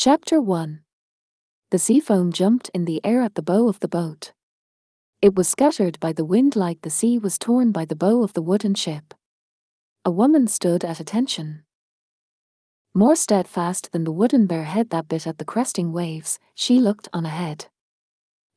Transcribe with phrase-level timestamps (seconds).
[0.00, 0.82] Chapter 1
[1.70, 4.32] The sea foam jumped in the air at the bow of the boat.
[5.20, 8.32] It was scattered by the wind like the sea was torn by the bow of
[8.32, 9.12] the wooden ship.
[10.04, 11.64] A woman stood at attention.
[12.94, 17.08] More steadfast than the wooden bear head that bit at the cresting waves, she looked
[17.12, 17.66] on ahead.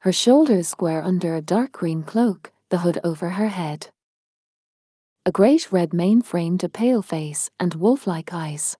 [0.01, 3.87] Her shoulders square under a dark green cloak, the hood over her head.
[5.25, 8.77] A great red mane framed a pale face and wolf-like eyes.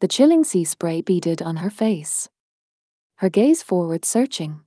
[0.00, 2.28] The chilling sea spray beaded on her face.
[3.16, 4.60] Her gaze forward searching.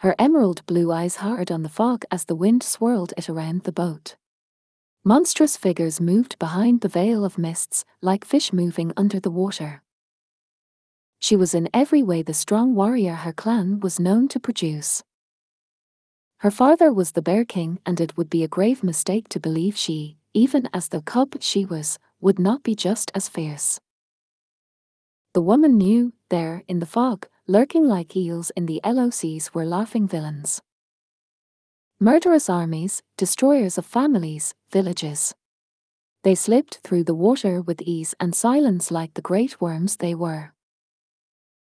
[0.00, 3.72] Her emerald blue eyes hard on the fog as the wind swirled it around the
[3.72, 4.16] boat.
[5.02, 9.82] Monstrous figures moved behind the veil of mists, like fish moving under the water.
[11.18, 15.02] She was in every way the strong warrior her clan was known to produce.
[16.40, 19.74] Her father was the Bear King, and it would be a grave mistake to believe
[19.74, 23.80] she, even as the cub she was, would not be just as fierce.
[25.36, 30.08] The woman knew, there, in the fog, lurking like eels in the lochs were laughing
[30.08, 30.62] villains.
[32.00, 35.34] Murderous armies, destroyers of families, villages.
[36.24, 40.54] They slipped through the water with ease and silence like the great worms they were.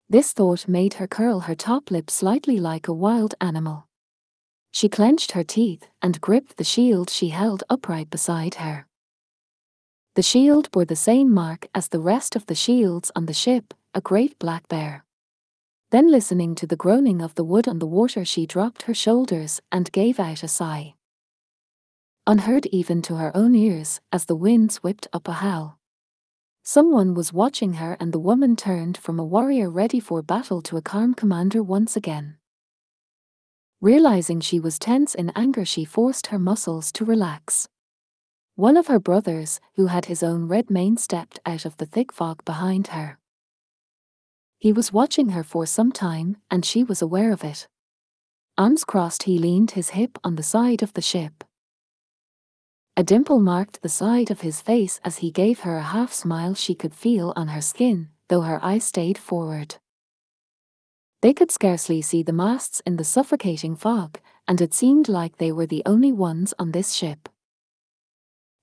[0.08, 3.88] This thought made her curl her top lip slightly like a wild animal.
[4.70, 8.86] She clenched her teeth and gripped the shield she held upright beside her.
[10.16, 13.74] The shield bore the same mark as the rest of the shields on the ship,
[13.92, 15.04] a great black bear.
[15.90, 19.60] Then listening to the groaning of the wood on the water she dropped her shoulders
[19.70, 20.94] and gave out a sigh.
[22.26, 25.78] Unheard even to her own ears as the winds whipped up a howl.
[26.62, 30.78] Someone was watching her and the woman turned from a warrior ready for battle to
[30.78, 32.38] a calm commander once again.
[33.82, 37.68] Realizing she was tense in anger she forced her muscles to relax.
[38.56, 42.10] One of her brothers, who had his own red mane stepped out of the thick
[42.10, 43.18] fog behind her.
[44.56, 47.68] He was watching her for some time, and she was aware of it.
[48.56, 51.44] Arms crossed he leaned his hip on the side of the ship.
[52.96, 56.54] A dimple marked the side of his face as he gave her a half smile
[56.54, 59.76] she could feel on her skin, though her eyes stayed forward.
[61.20, 64.18] They could scarcely see the masts in the suffocating fog,
[64.48, 67.28] and it seemed like they were the only ones on this ship.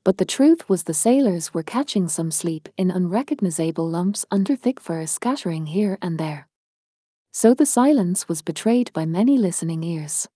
[0.06, 4.82] But the truth was the sailors were catching some sleep in unrecognizable lumps under thick
[4.82, 6.50] fur scattering here and there.
[7.32, 10.28] So the silence was betrayed by many listening ears.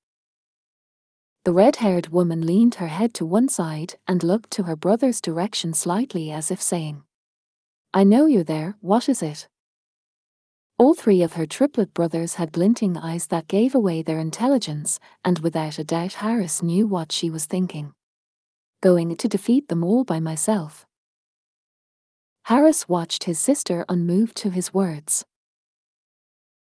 [1.43, 5.73] The red-haired woman leaned her head to one side and looked to her brother's direction
[5.73, 7.03] slightly as if saying,
[7.93, 9.49] I know you're there, what is it?
[10.77, 15.39] All three of her triplet brothers had glinting eyes that gave away their intelligence, and
[15.39, 17.93] without a doubt Harris knew what she was thinking
[18.81, 20.85] going to defeat them all by myself.
[22.43, 25.25] Harris watched his sister unmoved to his words.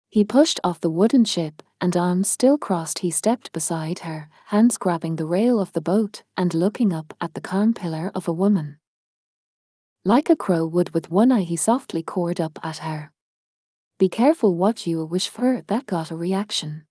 [0.10, 4.78] He pushed off the wooden ship, and arms still crossed he stepped beside her, hands
[4.78, 8.34] grabbing the rail of the boat and looking up at the calm pillar of a
[8.34, 8.78] woman.
[10.04, 13.12] Like a crow would with one eye he softly cawed up at her.
[14.00, 16.86] Be careful what you wish for, that got a reaction.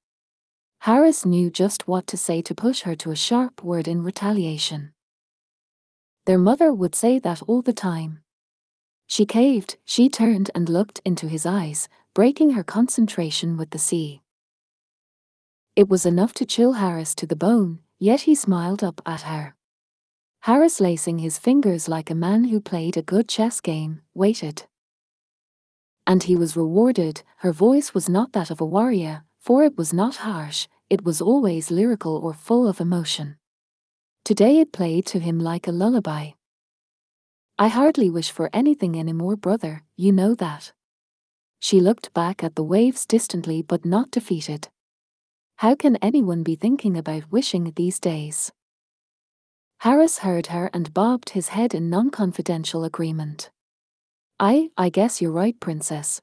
[0.81, 4.93] Harris knew just what to say to push her to a sharp word in retaliation.
[6.27, 8.21] Their mother would say that all the time.
[9.07, 14.23] She caved, she turned and looked into his eyes, breaking her concentration with the sea.
[15.77, 19.55] It was enough to chill Harris to the bone, yet he smiled up at her.
[20.41, 24.65] Harris lacing his fingers like a man who played a good chess game, waited.
[26.07, 29.93] And he was rewarded, her voice was not that of a warrior, for it was
[29.93, 33.37] not harsh, it was always lyrical or full of emotion.
[34.25, 36.31] Today it played to him like a lullaby.
[37.59, 40.73] I hardly wish for anything anymore, brother, you know that.
[41.61, 44.69] She looked back at the waves distantly but not defeated.
[45.57, 48.51] How can anyone be thinking about wishing these days?
[49.81, 53.51] Harris heard her and bobbed his head in non confidential agreement.
[54.41, 56.23] I, I guess you're right, Princess.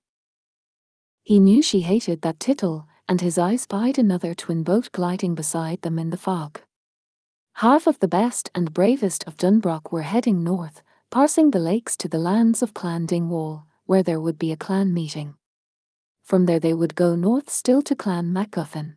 [1.21, 5.83] He knew she hated that tittle, and his eye spied another twin boat gliding beside
[5.83, 6.61] them in the fog.
[7.55, 10.81] Half of the best and bravest of Dunbroch were heading north,
[11.11, 14.93] passing the lakes to the lands of Clan Dingwall, where there would be a clan
[14.93, 15.35] meeting.
[16.23, 18.95] From there they would go north still to Clan MacGuffin.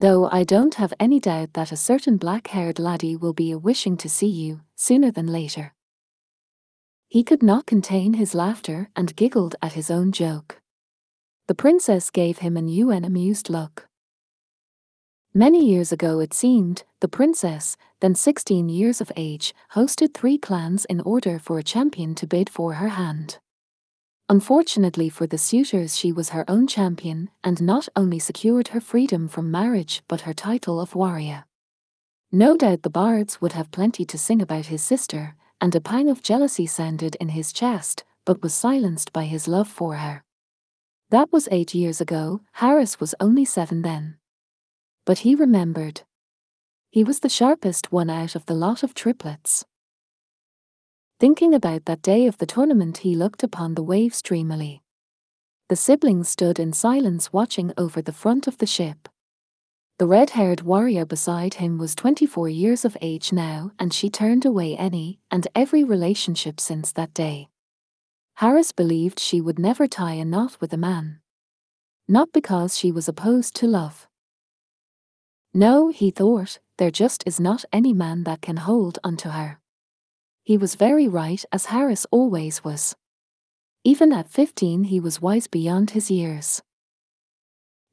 [0.00, 3.96] Though I don't have any doubt that a certain black-haired laddie will be a wishing
[3.98, 5.74] to see you, sooner than later.
[7.06, 10.60] He could not contain his laughter and giggled at his own joke.
[11.46, 13.88] The princess gave him a new and amused look.
[15.34, 20.84] Many years ago it seemed, the princess, then 16 years of age, hosted three clans
[20.84, 23.38] in order for a champion to bid for her hand.
[24.28, 29.26] Unfortunately for the suitors, she was her own champion and not only secured her freedom
[29.26, 31.46] from marriage but her title of warrior.
[32.30, 36.10] No doubt the bards would have plenty to sing about his sister, and a pang
[36.10, 40.24] of jealousy sounded in his chest, but was silenced by his love for her.
[41.08, 44.18] That was eight years ago, Harris was only seven then.
[45.04, 46.02] But he remembered.
[46.90, 49.64] He was the sharpest one out of the lot of triplets.
[51.18, 54.82] Thinking about that day of the tournament, he looked upon the waves dreamily.
[55.68, 59.08] The siblings stood in silence watching over the front of the ship.
[59.98, 64.44] The red haired warrior beside him was 24 years of age now, and she turned
[64.44, 67.48] away any and every relationship since that day.
[68.34, 71.20] Harris believed she would never tie a knot with a man.
[72.08, 74.08] Not because she was opposed to love.
[75.54, 79.60] No, he thought, there just is not any man that can hold onto her.
[80.42, 82.96] He was very right, as Harris always was.
[83.84, 86.62] Even at 15, he was wise beyond his years.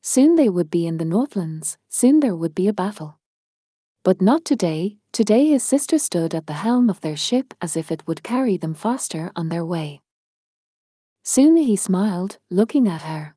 [0.02, 3.20] Soon they would be in the Northlands, soon there would be a battle.
[4.04, 7.92] But not today, today his sister stood at the helm of their ship as if
[7.92, 10.00] it would carry them faster on their way.
[11.24, 13.36] Soon he smiled, looking at her.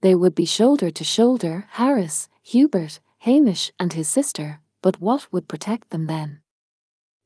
[0.00, 5.48] They would be shoulder to shoulder, Harris, Hubert, Hamish, and his sister, but what would
[5.48, 6.40] protect them then?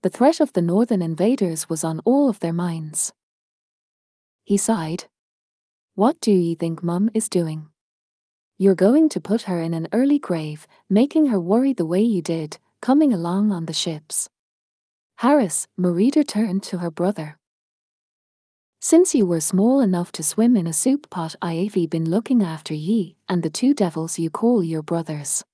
[0.02, 3.12] The threat of the northern invaders was on all of their minds.
[4.44, 5.04] He sighed.
[5.94, 7.68] What do ye think Mum is doing?
[8.58, 12.22] You're going to put her in an early grave, making her worry the way you
[12.22, 14.28] did, coming along on the ships.
[15.16, 17.38] Harris, Merida turned to her brother.
[18.80, 22.74] Since you were small enough to swim in a soup pot, I've been looking after
[22.74, 25.44] ye and the two devils you call your brothers.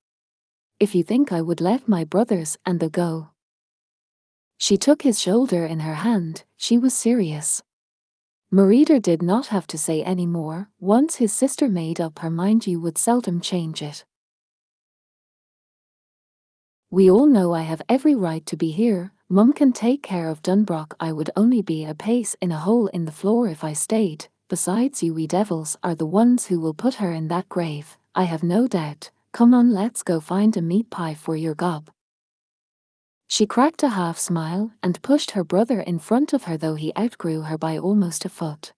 [0.80, 3.30] If you think I would let my brothers and the go,
[4.58, 7.62] she took his shoulder in her hand, she was serious.
[8.50, 12.66] Merida did not have to say any more, once his sister made up her mind
[12.66, 14.04] you would seldom change it.
[16.90, 20.42] We all know I have every right to be here, Mum can take care of
[20.42, 20.94] Dunbroch.
[20.98, 24.28] I would only be a pace in a hole in the floor if I stayed,
[24.48, 28.24] besides you we devils are the ones who will put her in that grave, I
[28.24, 31.90] have no doubt, come on let's go find a meat pie for your gob.
[33.26, 36.92] She cracked a half smile and pushed her brother in front of her, though he
[36.98, 38.72] outgrew her by almost a foot.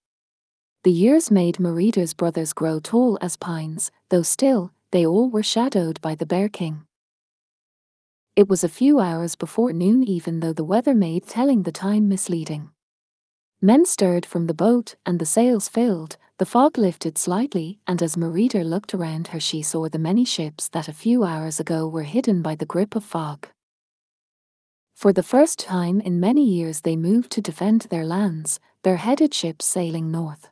[0.83, 6.01] The years made Merida's brothers grow tall as pines, though still, they all were shadowed
[6.01, 6.87] by the Bear King.
[8.35, 12.09] It was a few hours before noon, even though the weather made telling the time
[12.09, 12.71] misleading.
[13.61, 18.17] Men stirred from the boat and the sails filled, the fog lifted slightly, and as
[18.17, 22.05] Merida looked around her, she saw the many ships that a few hours ago were
[22.05, 23.49] hidden by the grip of fog.
[24.95, 29.35] For the first time in many years, they moved to defend their lands, their headed
[29.35, 30.49] ships sailing north.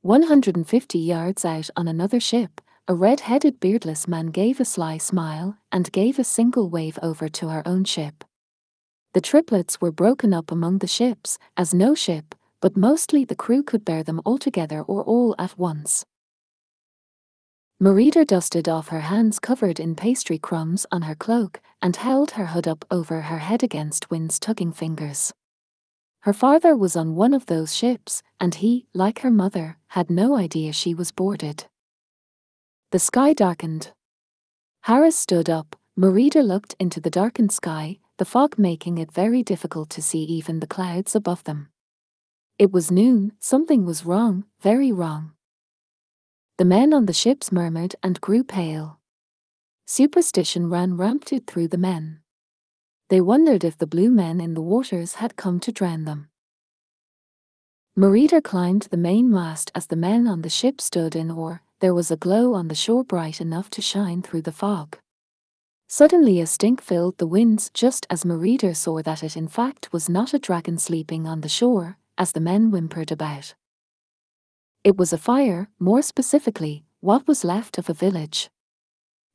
[0.00, 5.58] 150 yards out on another ship, a red headed beardless man gave a sly smile
[5.70, 8.24] and gave a single wave over to our own ship.
[9.12, 13.62] The triplets were broken up among the ships, as no ship, but mostly the crew
[13.62, 16.06] could bear them all together or all at once.
[17.80, 22.46] Merida dusted off her hands covered in pastry crumbs on her cloak and held her
[22.46, 25.32] hood up over her head against Wind's tugging fingers.
[26.20, 30.36] Her father was on one of those ships, and he, like her mother, had no
[30.36, 31.64] idea she was boarded.
[32.92, 33.90] The sky darkened.
[34.82, 35.74] Harris stood up.
[35.96, 40.60] Merida looked into the darkened sky, the fog making it very difficult to see even
[40.60, 41.71] the clouds above them.
[42.62, 45.32] It was noon, something was wrong, very wrong.
[46.58, 49.00] The men on the ships murmured and grew pale.
[49.84, 52.20] Superstition ran rampant through the men.
[53.08, 56.28] They wondered if the blue men in the waters had come to drown them.
[57.96, 61.58] Merida climbed the mainmast as the men on the ship stood in awe.
[61.80, 64.98] There was a glow on the shore bright enough to shine through the fog.
[65.88, 70.08] Suddenly a stink filled the winds just as Merida saw that it in fact was
[70.08, 73.56] not a dragon sleeping on the shore, as the men whimpered about.
[74.84, 78.48] It was a fire, more specifically, what was left of a village.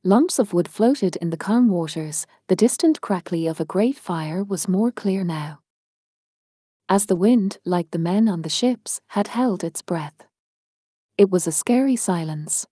[0.06, 4.41] Lumps of wood floated in the calm waters, the distant crackly of a great fire
[4.41, 5.60] was more clear now.
[6.88, 10.25] As the wind, like the men on the ships, had held its breath.
[11.17, 12.67] It was a scary silence.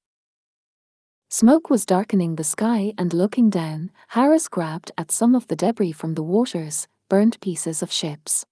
[1.30, 5.92] Smoke was darkening the sky and looking down, Harris grabbed at some of the debris
[5.92, 8.46] from the waters, burnt pieces of ships.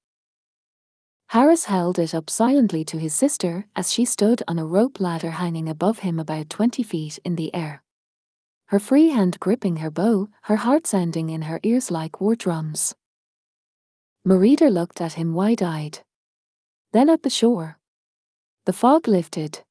[1.34, 5.32] Harris held it up silently to his sister as she stood on a rope ladder
[5.32, 7.82] hanging above him about 20 feet in the air.
[8.68, 12.94] Her free hand gripping her bow, her heart sounding in her ears like war drums.
[14.24, 16.02] Merida looked at him wide eyed.
[16.92, 17.80] Then at the shore.
[18.66, 19.62] The fog lifted.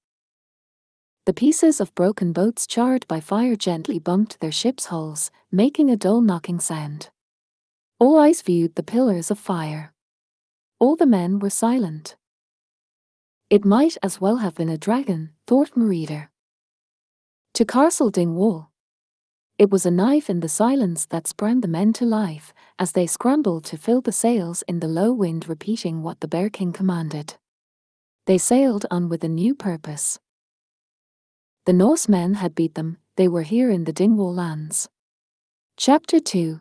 [1.27, 5.97] The pieces of broken boats charred by fire gently bumped their ships' hulls, making a
[5.97, 7.11] dull knocking sound.
[8.01, 9.92] All eyes viewed the pillars of fire.
[10.83, 12.17] All the men were silent.
[13.49, 16.29] It might as well have been a dragon, thought Merida.
[17.55, 18.73] To Castle Dingwall.
[19.59, 23.07] It was a knife in the silence that sprang the men to life as they
[23.07, 27.37] scrambled to fill the sails in the low wind, repeating what the Bear King commanded.
[28.27, 30.19] They sailed on with a new purpose.
[31.65, 34.89] The Norsemen had beat them, they were here in the Dingwall lands.
[35.77, 36.61] Chapter 2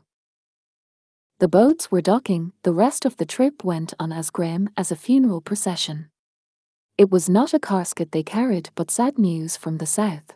[1.42, 4.96] The boats were docking, the rest of the trip went on as grim as a
[4.96, 6.12] funeral procession.
[7.00, 10.36] It was not a casket they carried but sad news from the south.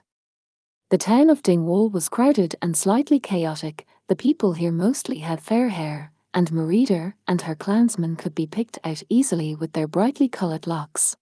[0.90, 5.70] The town of Dingwall was crowded and slightly chaotic, the people here mostly had fair
[5.70, 10.66] hair, and Merida and her clansmen could be picked out easily with their brightly coloured
[10.66, 11.16] locks.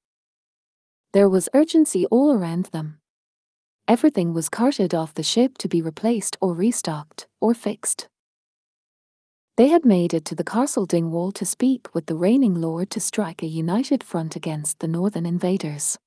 [1.12, 3.00] There was urgency all around them.
[3.90, 8.08] Everything was carted off the ship to be replaced or restocked, or fixed.
[9.56, 13.00] They had made it to the castle Dingwall to speak with the reigning lord to
[13.00, 16.00] strike a united front against the northern invaders.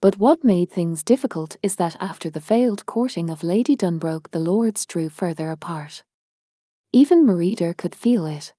[0.00, 4.38] But what made things difficult is that after the failed courting of Lady Dunbroch the
[4.38, 6.02] lords drew further apart.
[6.90, 8.54] Even Merida could feel it.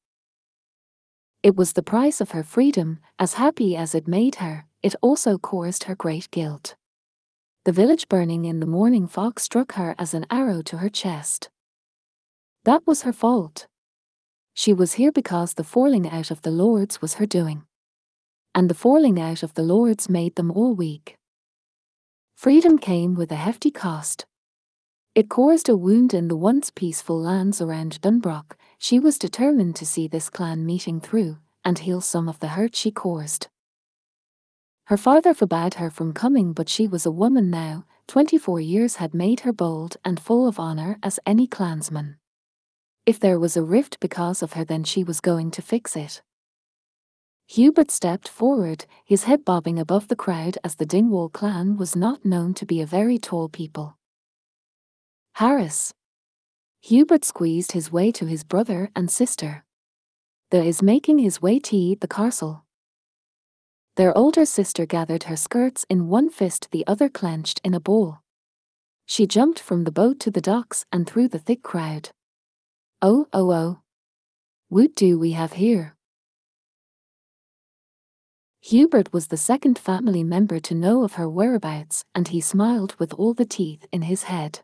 [1.42, 5.40] It was the price of her freedom, as happy as it made her, it also
[5.40, 6.76] caused her great guilt.
[7.66, 11.50] The village burning in the morning fog struck her as an arrow to her chest.
[12.64, 13.68] That was her fault.
[14.54, 17.64] She was here because the falling out of the lords was her doing.
[18.54, 21.16] And the falling out of the lords made them all weak.
[22.36, 24.26] Freedom came with a hefty cost.
[25.16, 28.56] It caused a wound in the once peaceful lands around Dunbroch.
[28.78, 32.76] She was determined to see this clan meeting through and heal some of the hurt
[32.76, 33.48] she caused.
[34.86, 37.86] Her father forbade her from coming, but she was a woman now.
[38.08, 42.18] Twenty four years had made her bold and full of honour as any clansman.
[43.06, 46.22] If there was a rift because of her, then she was going to fix it.
[47.48, 52.24] Hubert stepped forward, his head bobbing above the crowd as the Dingwall clan was not
[52.24, 53.98] known to be a very tall people.
[55.34, 55.94] Harris.
[56.82, 59.66] Hubert squeezed his way to his brother and sister.
[60.52, 62.66] The is making his way to the castle.
[63.96, 68.22] Their older sister gathered her skirts in one fist, the other clenched in a ball.
[69.06, 72.12] She jumped from the boat to the docks and through the thick crowd.
[73.04, 73.80] Oh, oh, oh.
[74.70, 75.96] What do we have here?
[78.60, 83.12] Hubert was the second family member to know of her whereabouts, and he smiled with
[83.16, 84.60] all the teeth in his head.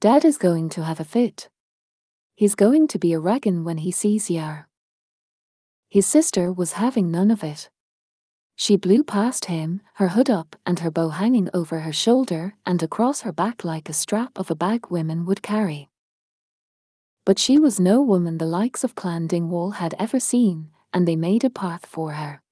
[0.00, 1.48] Dad is going to have a fit.
[2.36, 4.68] He's going to be a raggin when he sees Yar.
[5.88, 7.68] His sister was having none of it.
[8.54, 12.80] She blew past him, her hood up and her bow hanging over her shoulder and
[12.80, 15.89] across her back like a strap of a bag women would carry.
[17.30, 21.14] But she was no woman the likes of Clan Dingwall had ever seen, and they
[21.14, 22.42] made a path for her.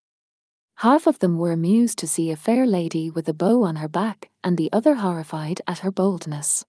[0.76, 3.88] Half of them were amused to see a fair lady with a bow on her
[3.88, 6.64] back, and the other horrified at her boldness.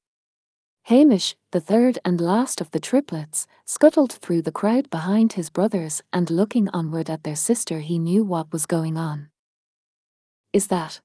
[0.85, 6.01] Hamish, the third and last of the triplets, scuttled through the crowd behind his brothers
[6.11, 9.29] and looking onward at their sister he knew what was going on.
[10.51, 10.99] Is that?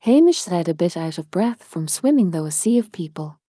[0.00, 3.39] Hamish said a bit out of breath from swimming through a sea of people.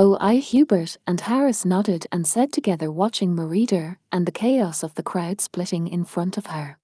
[0.00, 4.94] Oh, I, Hubert and Harris nodded and said together, watching Merida and the chaos of
[4.94, 6.78] the crowd splitting in front of her.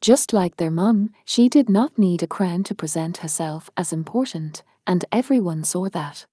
[0.00, 4.62] Just like their mum, she did not need a crown to present herself as important,
[4.86, 6.24] and everyone saw that.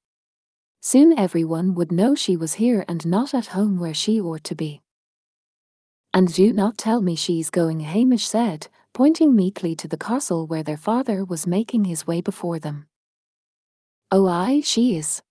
[0.79, 4.55] Soon everyone would know she was here and not at home where she ought to
[4.55, 4.83] be.
[6.13, 10.63] And do not tell me she's going, Hamish said, pointing meekly to the castle where
[10.63, 12.87] their father was making his way before them.
[14.11, 15.21] Oh, aye, she is.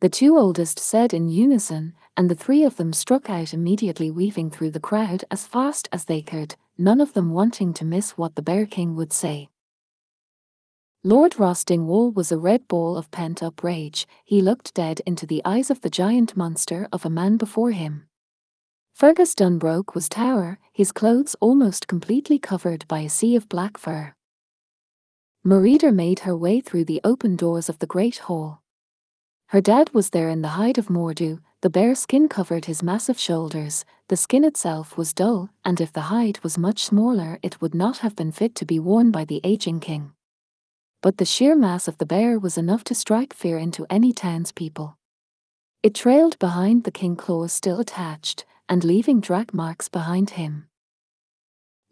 [0.00, 4.50] The two oldest said in unison, and the three of them struck out immediately, weaving
[4.50, 8.34] through the crowd as fast as they could, none of them wanting to miss what
[8.34, 9.48] the Bear King would say.
[11.02, 15.70] Lord Rostingwall was a red ball of pent-up rage, he looked dead into the eyes
[15.70, 18.08] of the giant monster of a man before him.
[18.94, 24.14] Fergus Dunbroch was tower, his clothes almost completely covered by a sea of black fur.
[25.44, 28.62] Merida made her way through the open doors of the great hall.
[29.54, 33.18] Her dad was there in the hide of Mor'du, the bare skin covered his massive
[33.18, 37.74] shoulders, the skin itself was dull, and if the hide was much smaller it would
[37.74, 40.12] not have been fit to be worn by the aging king
[41.04, 44.96] but the sheer mass of the bear was enough to strike fear into any townspeople.
[45.82, 50.66] It trailed behind the king claws still attached, and leaving drag marks behind him.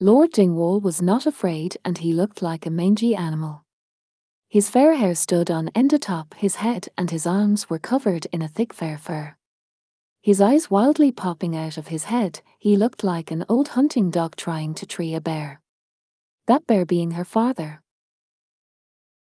[0.01, 3.67] Lord Dingwall was not afraid and he looked like a mangy animal.
[4.53, 8.43] His fair hair stood on end atop his head and his arms were covered in
[8.43, 9.35] a thick fair fur.
[10.21, 14.37] His eyes wildly popping out of his head, he looked like an old hunting dog
[14.37, 15.63] trying to tree a bear.
[16.49, 17.81] That bear being her father.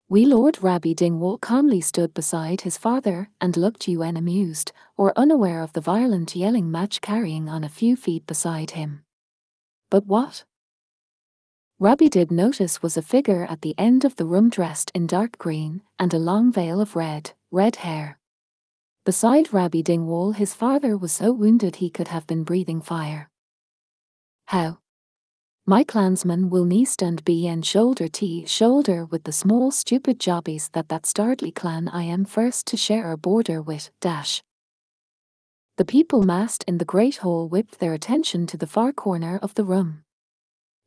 [0.09, 5.65] We Lord Rabbie Dingwall calmly stood beside his father and looked UN amused, or unaware
[5.65, 9.03] of the violent yelling match carrying on a few feet beside him.
[9.91, 10.45] But what?
[11.81, 15.39] Rabbie did notice was a figure at the end of the room dressed in dark
[15.39, 18.19] green and a long veil of red, red hair.
[19.05, 23.31] Beside Rabbie Dingwall his father was so wounded he could have been breathing fire.
[24.47, 24.81] How?
[25.67, 30.71] My clansmen will knee stand be and shoulder to shoulder with the small stupid jobbies
[30.73, 34.43] that that Stardley clan I am first to share a border with, dash.
[35.77, 39.55] The people massed in the great hall whipped their attention to the far corner of
[39.55, 40.03] the room.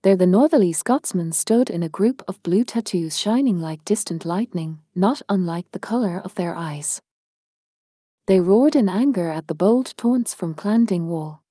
[0.03, 4.79] There the northerly Scotsmen stood in a group of blue tattoos shining like distant lightning,
[4.95, 6.99] not unlike the colour of their eyes.
[8.25, 11.43] They roared in anger at the bold taunts from Clan Dingwall.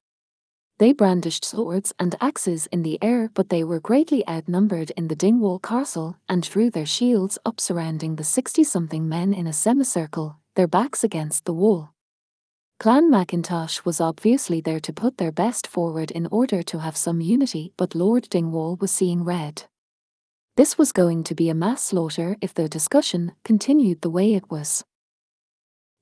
[0.79, 5.15] They brandished swords and axes in the air, but they were greatly outnumbered in the
[5.15, 10.39] Dingwall castle and drew their shields up surrounding the sixty something men in a semicircle,
[10.57, 11.91] their backs against the wall.
[12.81, 17.21] Clan Macintosh was obviously there to put their best forward in order to have some
[17.21, 19.65] unity, but Lord Dingwall was seeing red.
[20.57, 24.51] This was going to be a mass slaughter if the discussion continued the way it
[24.51, 24.83] was.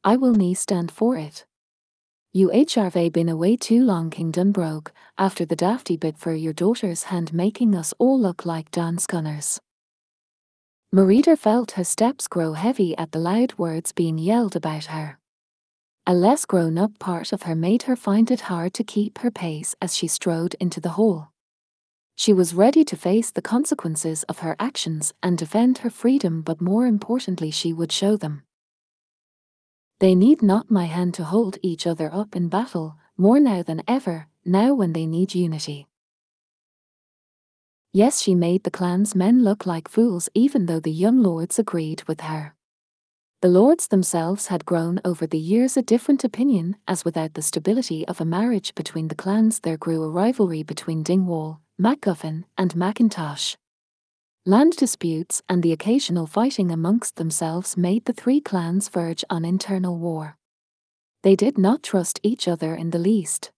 [0.05, 1.45] I will knee stand for it.
[2.37, 7.35] UHRV been away too long King Dunbroch, after the dafty bit for your daughter's hand
[7.35, 9.59] making us all look like Dan Scunners.
[10.93, 15.18] Merida felt her steps grow heavy at the loud words being yelled about her.
[16.11, 19.75] A less grown-up part of her made her find it hard to keep her pace
[19.83, 21.35] as she strode into the hall.
[22.17, 26.63] She was ready to face the consequences of her actions and defend her freedom but
[26.63, 28.45] more importantly she would show them.
[29.99, 33.83] They need not my hand to hold each other up in battle, more now than
[33.87, 35.89] ever, now when they need unity.
[37.93, 42.03] Yes, she made the clan's men look like fools even though the young lords agreed
[42.05, 42.55] with her.
[43.41, 48.07] The lords themselves had grown over the years a different opinion, as without the stability
[48.09, 53.55] of a marriage between the clans there grew a rivalry between Dingwall, MacGuffin, and Macintosh.
[54.45, 59.97] Land disputes and the occasional fighting amongst themselves made the three clans verge on internal
[59.97, 60.37] war.
[61.23, 63.53] They did not trust each other in the least.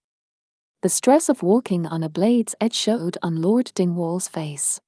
[0.83, 4.79] The stress of walking on a blade's edge showed on Lord Dingwall's face.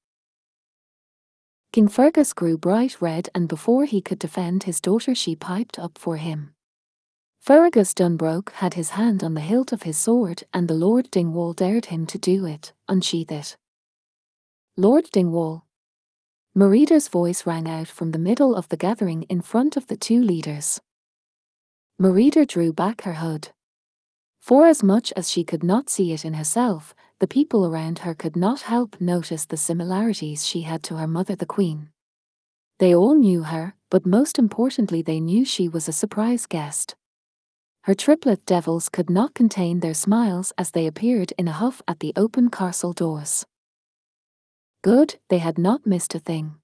[1.73, 5.97] King Fergus grew bright red and before he could defend his daughter she piped up
[5.97, 6.53] for him.
[7.39, 11.53] Fergus Dunbroch had his hand on the hilt of his sword and the Lord Dingwall
[11.53, 13.57] dared him to do it, unsheath it.
[14.77, 15.65] Lord Dingwall,
[16.53, 20.21] Merida's voice rang out from the middle of the gathering in front of the two
[20.21, 20.79] leaders.
[21.97, 23.49] Merida drew back her hood.
[24.39, 28.13] For as much as she could not see it in herself, the people around her
[28.13, 31.87] could not help notice the similarities she had to her mother the Queen.
[32.79, 36.95] They all knew her, but most importantly they knew she was a surprise guest.
[37.83, 42.01] Her triplet devils could not contain their smiles as they appeared in a huff at
[42.01, 43.45] the open castle doors.
[44.81, 46.55] Good, they had not missed a thing.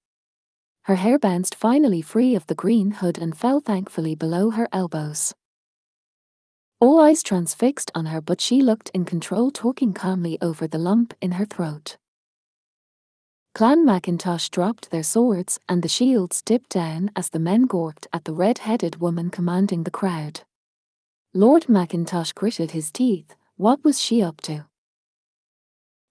[0.82, 5.34] Her hair bounced finally free of the green hood and fell thankfully below her elbows.
[6.82, 11.14] All eyes transfixed on her, but she looked in control, talking calmly over the lump
[11.20, 11.98] in her throat.
[13.54, 18.24] Clan Macintosh dropped their swords and the shields dipped down as the men gawked at
[18.24, 20.42] the red-headed woman commanding the crowd.
[21.34, 23.36] Lord Macintosh gritted his teeth.
[23.58, 24.66] What was she up to?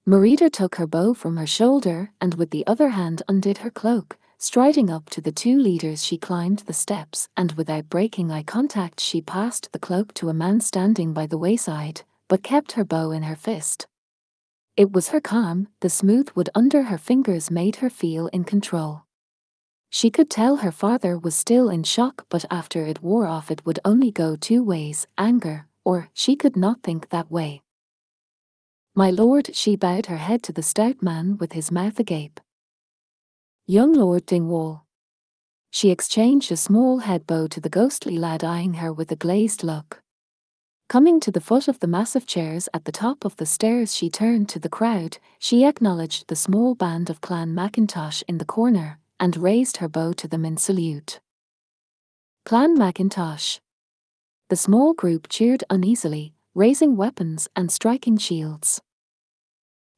[0.04, 4.18] Merida took her bow from her shoulder and with the other hand undid her cloak.
[4.40, 9.00] Striding up to the two leaders she climbed the steps and without breaking eye contact
[9.00, 13.10] she passed the cloak to a man standing by the wayside, but kept her bow
[13.10, 13.88] in her fist.
[14.76, 19.02] It was her calm, the smooth wood under her fingers made her feel in control.
[19.90, 23.66] She could tell her father was still in shock but after it wore off it
[23.66, 27.62] would only go two ways, anger, or she could not think that way.
[28.94, 32.38] My lord, she bowed her head to the stout man with his mouth agape.
[33.70, 34.86] Young Lord Dingwall.
[35.70, 39.62] She exchanged a small head bow to the ghostly lad eyeing her with a glazed
[39.62, 40.00] look.
[40.88, 44.08] Coming to the foot of the massive chairs at the top of the stairs she
[44.08, 49.00] turned to the crowd, she acknowledged the small band of Clan Macintosh in the corner,
[49.20, 51.20] and raised her bow to them in salute.
[52.46, 53.58] Clan Macintosh.
[54.48, 58.80] The small group cheered uneasily, raising weapons and striking shields.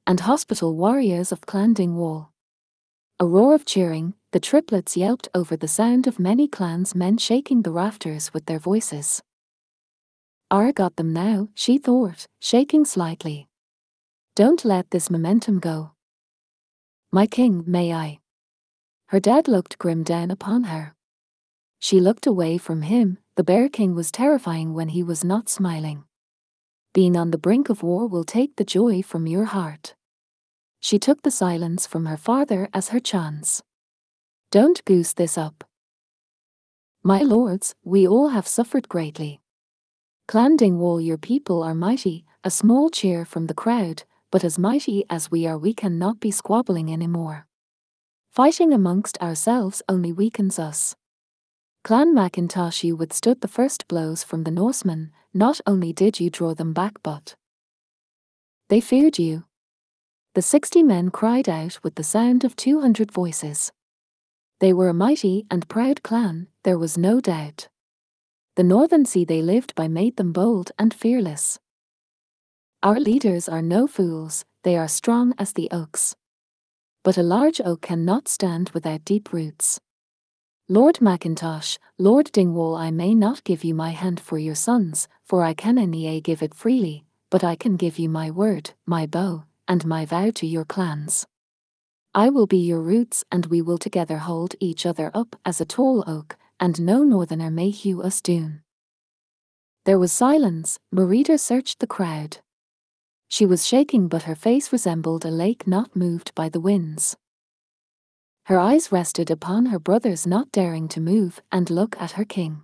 [0.08, 2.29] and hospital warriors of Clan Dingwall.
[3.22, 7.60] A roar of cheering, the triplets yelped over the sound of many clans men shaking
[7.60, 9.20] the rafters with their voices.
[10.50, 13.46] Ar got them now, she thought, shaking slightly.
[14.34, 15.90] Don't let this momentum go.
[17.12, 18.20] My king, may I?
[19.08, 20.94] Her dad looked grim down upon her.
[21.78, 26.04] She looked away from him, the Bear King was terrifying when he was not smiling.
[26.94, 29.94] Being on the brink of war will take the joy from your heart.
[30.80, 33.62] She took the silence from her father as her chance.
[34.50, 35.64] Don't goose this up.
[37.02, 39.40] My lords, we all have suffered greatly.
[40.26, 45.04] Clan Dingwall, your people are mighty, a small cheer from the crowd, but as mighty
[45.10, 47.46] as we are, we cannot be squabbling anymore.
[48.30, 50.94] Fighting amongst ourselves only weakens us.
[51.82, 56.54] Clan Macintosh, you withstood the first blows from the Norsemen, not only did you draw
[56.54, 57.34] them back, but
[58.68, 59.44] they feared you.
[60.34, 63.72] The sixty men cried out with the sound of two hundred voices.
[64.60, 67.68] They were a mighty and proud clan, there was no doubt.
[68.54, 71.58] The northern sea they lived by made them bold and fearless.
[72.80, 76.14] Our leaders are no fools, they are strong as the oaks.
[77.02, 79.80] But a large oak cannot stand without deep roots.
[80.68, 85.42] Lord Macintosh, Lord Dingwall, I may not give you my hand for your sons, for
[85.42, 89.44] I can cannot give it freely, but I can give you my word, my bow,
[89.70, 91.28] and my vow to your clans.
[92.12, 95.64] I will be your roots, and we will together hold each other up as a
[95.64, 98.62] tall oak, and no northerner may hew us down.
[99.84, 102.38] There was silence, Merida searched the crowd.
[103.28, 107.16] She was shaking but her face resembled a lake not moved by the winds.
[108.46, 112.62] Her eyes rested upon her brothers not daring to move and look at her king.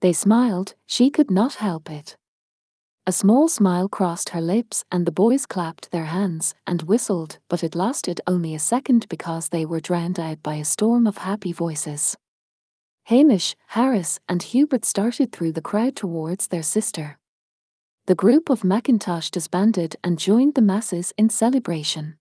[0.00, 2.16] They smiled, she could not help it.
[3.08, 7.64] A small smile crossed her lips and the boys clapped their hands and whistled, but
[7.64, 11.50] it lasted only a second because they were drowned out by a storm of happy
[11.50, 12.18] voices.
[13.04, 17.18] Hamish, Harris, and Hubert started through the crowd towards their sister.
[18.04, 22.18] The group of Macintosh disbanded and joined the masses in celebration.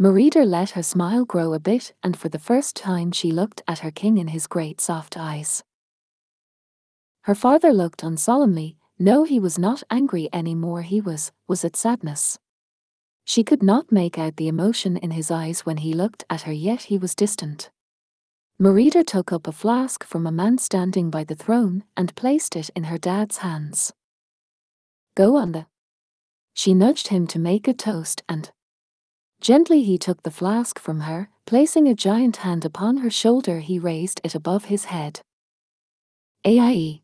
[0.00, 3.78] Merida let her smile grow a bit, and for the first time she looked at
[3.78, 5.62] her king in his great soft eyes.
[7.20, 11.64] Her father looked on solemnly, no, he was not angry any more, he was, was
[11.64, 12.38] it sadness?
[13.24, 16.52] She could not make out the emotion in his eyes when he looked at her,
[16.52, 17.70] yet he was distant.
[18.60, 22.70] Merida took up a flask from a man standing by the throne and placed it
[22.76, 23.92] in her dad's hands.
[25.16, 25.66] Go on the.
[26.54, 28.52] She nudged him to make a toast and.
[29.40, 33.80] Gently he took the flask from her, placing a giant hand upon her shoulder, he
[33.80, 35.22] raised it above his head.
[36.46, 37.02] AIE.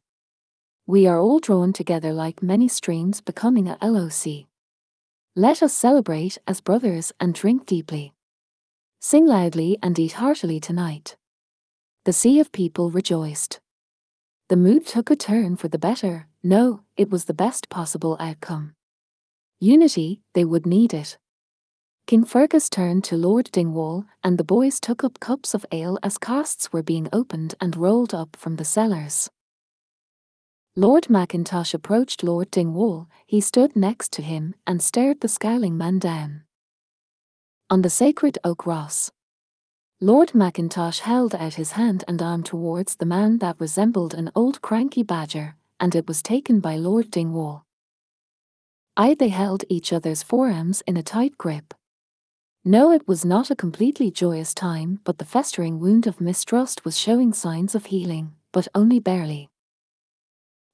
[0.88, 4.46] We are all drawn together like many streams becoming a loch.
[5.36, 8.14] Let us celebrate as brothers and drink deeply.
[8.98, 11.14] Sing loudly and eat heartily tonight.
[12.06, 13.60] The sea of people rejoiced.
[14.48, 18.74] The mood took a turn for the better, no, it was the best possible outcome.
[19.60, 21.18] Unity, they would need it.
[22.06, 26.16] King Fergus turned to Lord Dingwall, and the boys took up cups of ale as
[26.16, 29.28] casks were being opened and rolled up from the cellars.
[30.76, 35.98] Lord Macintosh approached Lord Dingwall, he stood next to him and stared the scowling man
[35.98, 36.44] down.
[37.70, 39.10] On the sacred oak Ross,
[40.00, 44.62] Lord Macintosh held out his hand and arm towards the man that resembled an old
[44.62, 47.64] cranky badger, and it was taken by Lord Dingwall.
[48.96, 51.74] I they held each other's forearms in a tight grip.
[52.64, 56.96] No, it was not a completely joyous time, but the festering wound of mistrust was
[56.96, 59.48] showing signs of healing, but only barely.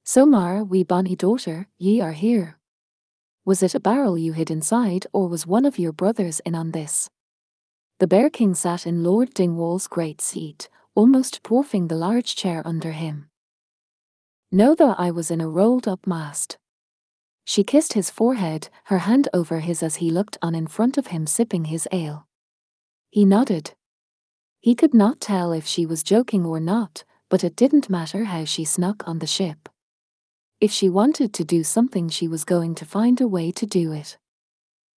[0.07, 2.59] So, Mara, wee bonny daughter, ye are here.
[3.47, 6.73] Was it a barrel you hid inside, or was one of your brothers in on
[6.73, 7.09] this?
[8.01, 12.93] The Bear King sat in Lord Dingwall's great seat, almost dwarfing the large chair under
[12.93, 13.31] him.
[14.53, 16.59] Know that I was in a rolled up mast.
[17.47, 21.09] She kissed his forehead, her hand over his as he looked on in front of
[21.09, 22.27] him sipping his ale.
[23.09, 23.73] He nodded.
[24.61, 28.45] He could not tell if she was joking or not, but it didn't matter how
[28.45, 29.71] she snuck on the ship.
[30.64, 33.92] If she wanted to do something, she was going to find a way to do
[33.92, 34.16] it.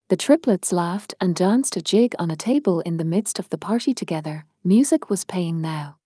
[0.08, 3.58] The triplets laughed and danced a jig on a table in the midst of the
[3.58, 4.46] party together.
[4.64, 5.98] Music was paying now.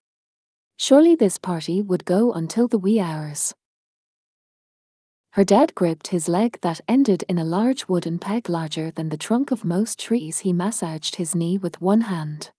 [0.78, 3.54] Surely this party would go until the wee hours.
[5.34, 9.24] Her dad gripped his leg that ended in a large wooden peg larger than the
[9.28, 10.39] trunk of most trees.
[10.39, 12.50] He massaged his knee with one hand.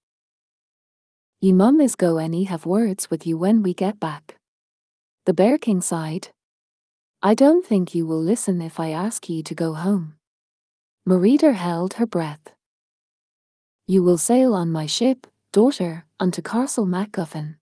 [1.41, 4.37] Ye mum is go any have words with you when we get back.
[5.27, 6.29] The Bear King sighed.
[7.25, 10.15] I don't think you will listen if I ask ye to go home.
[11.07, 12.51] Merida held her breath.
[13.87, 17.59] You will sail on my ship, daughter, unto Castle MacGuffin.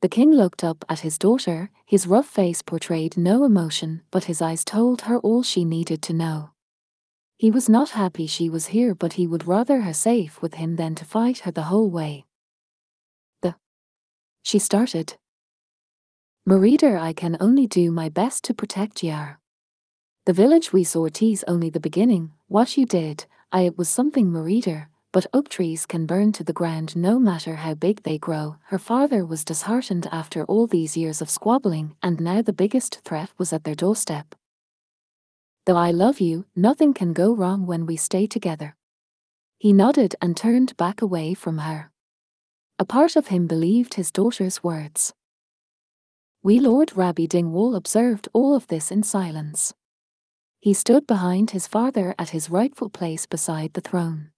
[0.00, 4.40] The king looked up at his daughter, his rough face portrayed no emotion, but his
[4.40, 6.50] eyes told her all she needed to know.
[7.36, 10.76] He was not happy she was here, but he would rather her safe with him
[10.76, 12.26] than to fight her the whole way.
[13.42, 13.56] The.
[14.44, 15.16] She started.
[16.48, 19.38] Merida, I can only do my best to protect Yar.
[20.24, 24.32] The village we saw tease only the beginning, what you did, I it was something
[24.32, 28.56] Merida, but oak trees can burn to the ground no matter how big they grow.
[28.68, 33.28] Her father was disheartened after all these years of squabbling, and now the biggest threat
[33.36, 34.34] was at their doorstep.
[35.66, 38.74] Though I love you, nothing can go wrong when we stay together.
[39.58, 41.90] He nodded and turned back away from her.
[42.78, 45.12] A part of him believed his daughter's words.
[46.42, 49.74] Wee Lord Rabbie Dingwall observed all of this in silence.
[50.60, 54.30] He stood behind his father at his rightful place beside the throne.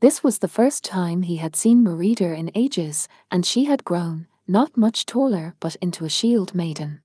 [0.00, 4.28] This was the first time he had seen Merida in ages, and she had grown,
[4.48, 7.02] not much taller but into a shield maiden.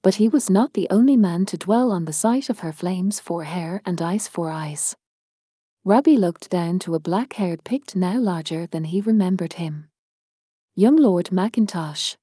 [0.00, 3.18] But he was not the only man to dwell on the sight of her flames
[3.18, 4.94] for hair and ice for eyes.
[5.84, 9.88] Rabbie looked down to a black-haired Pict now larger than he remembered him.
[10.76, 12.14] Young Lord Macintosh.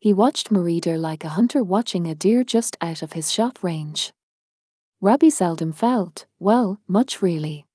[0.00, 4.14] He watched Merida like a hunter watching a deer just out of his shot range.
[5.02, 7.66] Rabbie seldom felt, well, much really.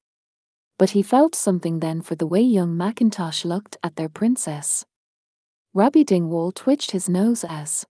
[0.80, 4.86] But he felt something then for the way young Macintosh looked at their princess.
[5.76, 7.86] Rabbie Dingwall twitched his nose as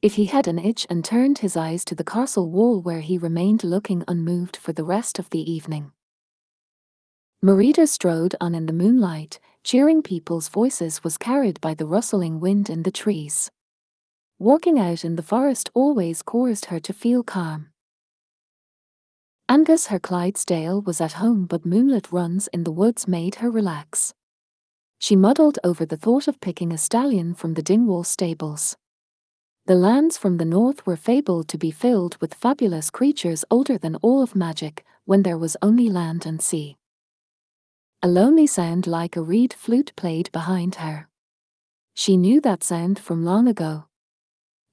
[0.00, 3.18] if he had an itch and turned his eyes to the castle wall where he
[3.18, 5.92] remained looking unmoved for the rest of the evening.
[7.42, 12.68] Merida strode on in the moonlight, cheering people's voices was carried by the rustling wind
[12.68, 13.50] in the trees.
[14.38, 17.68] Walking out in the forest always caused her to feel calm.
[19.48, 24.14] Angus her Clydesdale was at home but moonlit runs in the woods made her relax.
[24.98, 28.76] She muddled over the thought of picking a stallion from the Dingwall stables.
[29.66, 33.96] The lands from the north were fabled to be filled with fabulous creatures older than
[33.96, 36.76] all of magic, when there was only land and sea.
[38.04, 41.08] A lonely sound like a reed flute played behind her.
[41.94, 43.84] She knew that sound from long ago.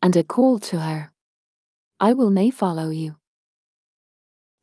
[0.02, 1.12] And it called to her.
[2.00, 3.18] I will nay follow you.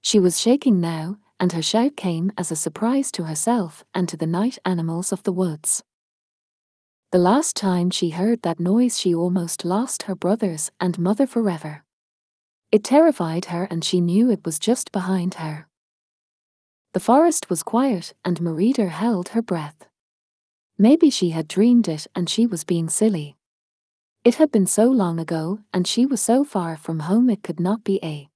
[0.02, 4.16] She was shaking now, and her shout came as a surprise to herself and to
[4.16, 5.84] the night animals of the woods.
[7.12, 11.84] The last time she heard that noise, she almost lost her brothers and mother forever.
[12.72, 15.68] It terrified her, and she knew it was just behind her.
[16.96, 19.86] The forest was quiet, and Merida held her breath.
[20.78, 23.36] Maybe she had dreamed it and she was being silly.
[24.24, 27.60] It had been so long ago, and she was so far from home it could
[27.60, 28.30] not be a.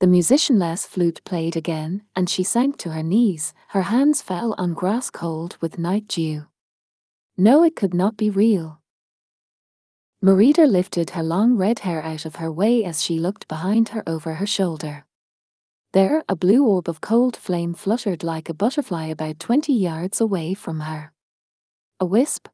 [0.00, 4.74] The musicianless flute played again, and she sank to her knees, her hands fell on
[4.74, 6.46] grass cold with night dew.
[7.36, 8.80] No, it could not be real.
[10.20, 14.02] Merida lifted her long red hair out of her way as she looked behind her
[14.08, 15.04] over her shoulder.
[15.98, 20.54] There, a blue orb of cold flame fluttered like a butterfly about twenty yards away
[20.54, 21.12] from her.
[21.98, 22.46] A wisp.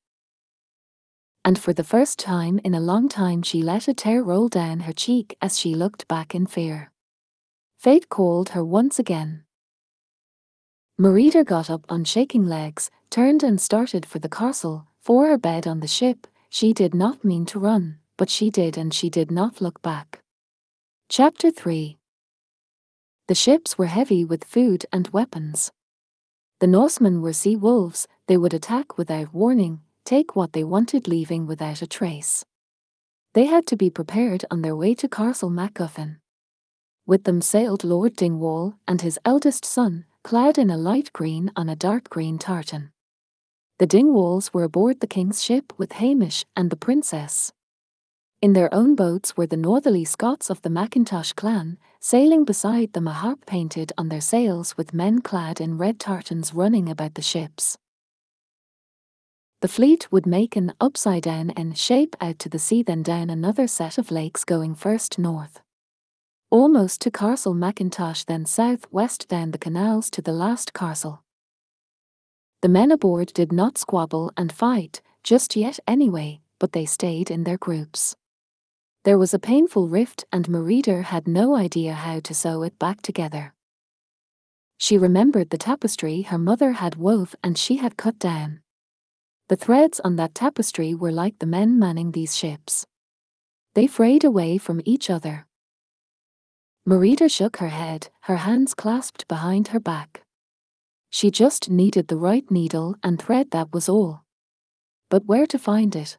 [1.45, 4.81] And for the first time in a long time she let a tear roll down
[4.89, 6.91] her cheek as she looked back in fear.
[7.77, 9.45] Fate called her once again.
[10.97, 15.67] Merida got up on shaking legs, turned and started for the castle, for her bed
[15.67, 16.27] on the ship.
[16.49, 20.23] She did not mean to run, but she did and she did not look back.
[21.11, 21.99] Chapter 3
[23.27, 25.73] The ships were heavy with food and weapons.
[26.61, 31.47] The Norsemen were sea wolves, they would attack without warning, take what they wanted, leaving
[31.47, 32.45] without a trace.
[33.33, 36.19] They had to be prepared on their way to Castle MacGuffin.
[37.07, 41.71] With them sailed Lord Dingwall and his eldest son, clad in a light green on
[41.71, 42.93] a dark green tartan.
[43.79, 47.53] The Dingwalls were aboard the king's ship with Hamish and the princess.
[48.43, 53.09] In their own boats were the northerly Scots of the Macintosh clan, sailing beside them
[53.09, 57.23] a harp painted on their sails with men clad in red tartans running about the
[57.23, 57.79] ships.
[59.63, 63.31] The fleet would make an upside down N shape out to the sea, then down
[63.31, 65.63] another set of lakes going first north
[66.51, 71.25] almost to Castle Macintosh, then south west down the canals to the last castle.
[72.63, 77.43] The men aboard did not squabble and fight, just yet anyway, but they stayed in
[77.43, 78.15] their groups.
[79.05, 83.03] There was a painful rift, and Merida had no idea how to sew it back
[83.03, 83.53] together.
[84.79, 88.61] She remembered the tapestry her mother had wove and she had cut down.
[89.49, 92.87] The threads on that tapestry were like the men manning these ships.
[93.75, 95.47] They frayed away from each other.
[96.87, 100.23] Merida shook her head, her hands clasped behind her back.
[101.11, 104.25] She just needed the right needle and thread, that was all.
[105.11, 106.17] But where to find it?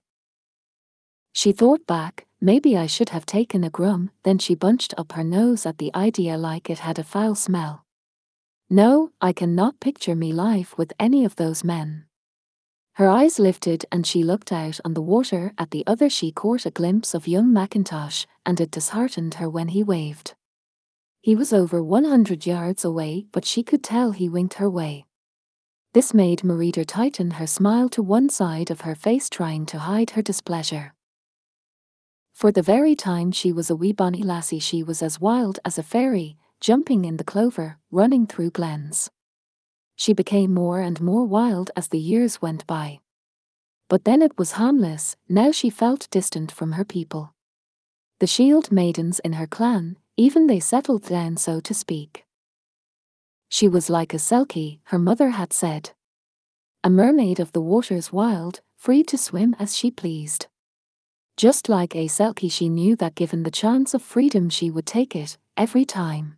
[1.34, 5.24] She thought back, maybe I should have taken a grum, then she bunched up her
[5.24, 7.84] nose at the idea like it had a foul smell.
[8.70, 12.06] No, I cannot picture me life with any of those men.
[12.94, 16.68] Her eyes lifted and she looked out on the water at the other she caught
[16.68, 20.36] a glimpse of young Macintosh, and it disheartened her when he waved.
[21.22, 25.06] He was over 100 yards away, but she could tell he winked her way.
[25.94, 30.12] This made Merida tighten her smile to one side of her face, trying to hide
[30.12, 30.94] her displeasure.
[32.36, 35.78] For the very time she was a wee bonny lassie, she was as wild as
[35.78, 39.10] a fairy, jumping in the clover, running through glens.
[39.96, 43.00] She became more and more wild as the years went by.
[43.88, 47.34] But then it was harmless, now she felt distant from her people.
[48.20, 52.26] The shield maidens in her clan, even they settled down so to speak.
[53.48, 55.92] She was like a selkie, her mother had said.
[56.84, 60.48] A mermaid of the waters wild, free to swim as she pleased.
[61.38, 65.18] Just like a selkie she knew that given the chance of freedom she would take
[65.18, 66.38] it, every time.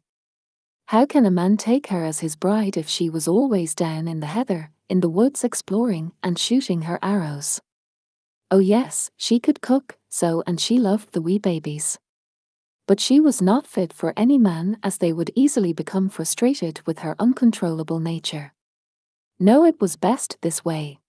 [0.87, 4.21] How can a man take her as his bride if she was always down in
[4.21, 7.61] the heather, in the woods exploring and shooting her arrows?
[8.49, 11.99] Oh yes, she could cook, so and she loved the wee babies.
[12.87, 16.99] But she was not fit for any man as they would easily become frustrated with
[16.99, 18.53] her uncontrollable nature.
[19.39, 20.99] No, it was best this way.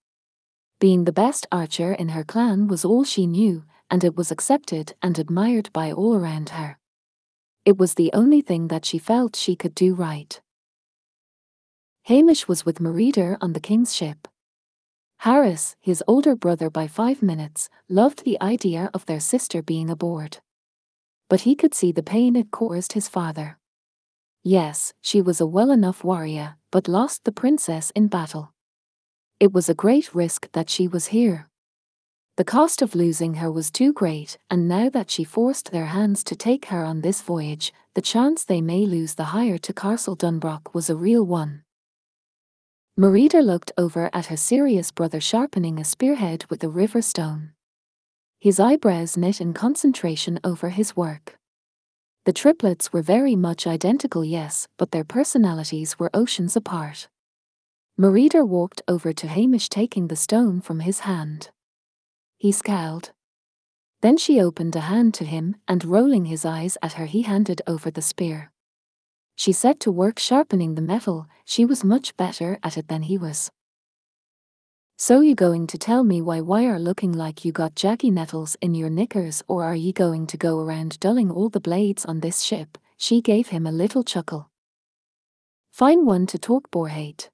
[0.79, 4.93] Being the best archer in her clan was all she knew, and it was accepted
[5.01, 6.77] and admired by all around her.
[7.65, 10.39] It was the only thing that she felt she could do right.
[12.03, 14.27] Hamish was with Merida on the king's ship.
[15.19, 20.37] Harris, his older brother by five minutes, loved the idea of their sister being aboard.
[21.29, 23.57] But he could see the pain it caused his father.
[24.43, 28.53] Yes, she was a well enough warrior, but lost the princess in battle.
[29.39, 31.48] It was a great risk that she was here.
[32.39, 36.23] The cost of losing her was too great, and now that she forced their hands
[36.23, 40.15] to take her on this voyage, the chance they may lose the hire to Castle
[40.15, 41.63] Dunbroch was a real one.
[42.95, 47.51] Merida looked over at her serious brother sharpening a spearhead with a river stone.
[48.39, 51.37] His eyebrows knit in concentration over his work.
[52.23, 57.09] The triplets were very much identical, yes, but their personalities were oceans apart.
[57.97, 61.49] Merida walked over to Hamish taking the stone from his hand.
[62.39, 63.11] He scowled.
[64.01, 67.61] Then she opened a hand to him, and rolling his eyes at her, he handed
[67.67, 68.51] over the spear.
[69.35, 73.17] She set to work sharpening the metal, she was much better at it than he
[73.17, 73.51] was.
[74.97, 78.57] So you going to tell me why why are looking like you got jaggy nettles
[78.61, 82.19] in your knickers or are you going to go around dulling all the blades on
[82.19, 82.77] this ship?
[82.97, 84.49] She gave him a little chuckle.
[85.71, 87.29] Fine one to talk Borhate.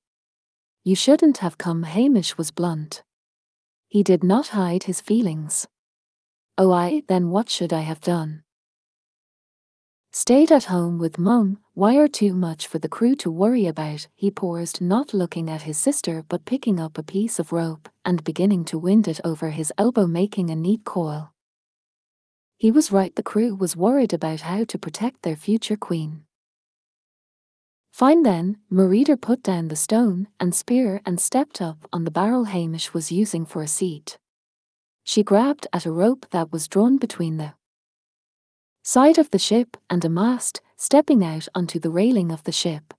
[0.83, 3.01] You shouldn't have come Hamish was blunt.
[3.87, 5.67] He did not hide his feelings.
[6.57, 8.43] Oh, I, then what should I have done?
[10.11, 14.31] Stayed at home with mum, wire too much for the crew to worry about, he
[14.31, 18.63] paused, not looking at his sister but picking up a piece of rope and beginning
[18.65, 21.33] to wind it over his elbow, making a neat coil.
[22.57, 26.24] He was right, the crew was worried about how to protect their future queen.
[27.95, 32.43] Fine then, Merida put down the stone and spear and stepped up on the barrel
[32.43, 34.17] Hamish was using for a seat.
[35.05, 37.53] She grabbed at a rope that was drawn between the
[38.83, 42.93] side of the ship and a mast, stepping out onto the railing of the ship.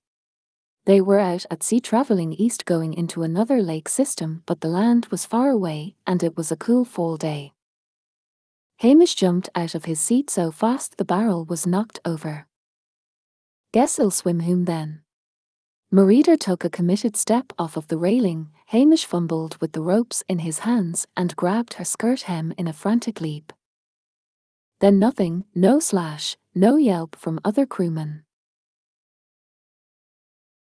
[0.85, 5.05] They were out at sea travelling east going into another lake system, but the land
[5.11, 7.53] was far away and it was a cool fall day.
[8.77, 12.47] Hamish jumped out of his seat so fast the barrel was knocked over.
[13.73, 15.01] Guess I'll swim home then.
[15.91, 18.49] Merida took a committed step off of the railing.
[18.67, 22.73] Hamish fumbled with the ropes in his hands and grabbed her skirt hem in a
[22.73, 23.51] frantic leap.
[24.79, 28.23] Then nothing, no slash, no yelp from other crewmen.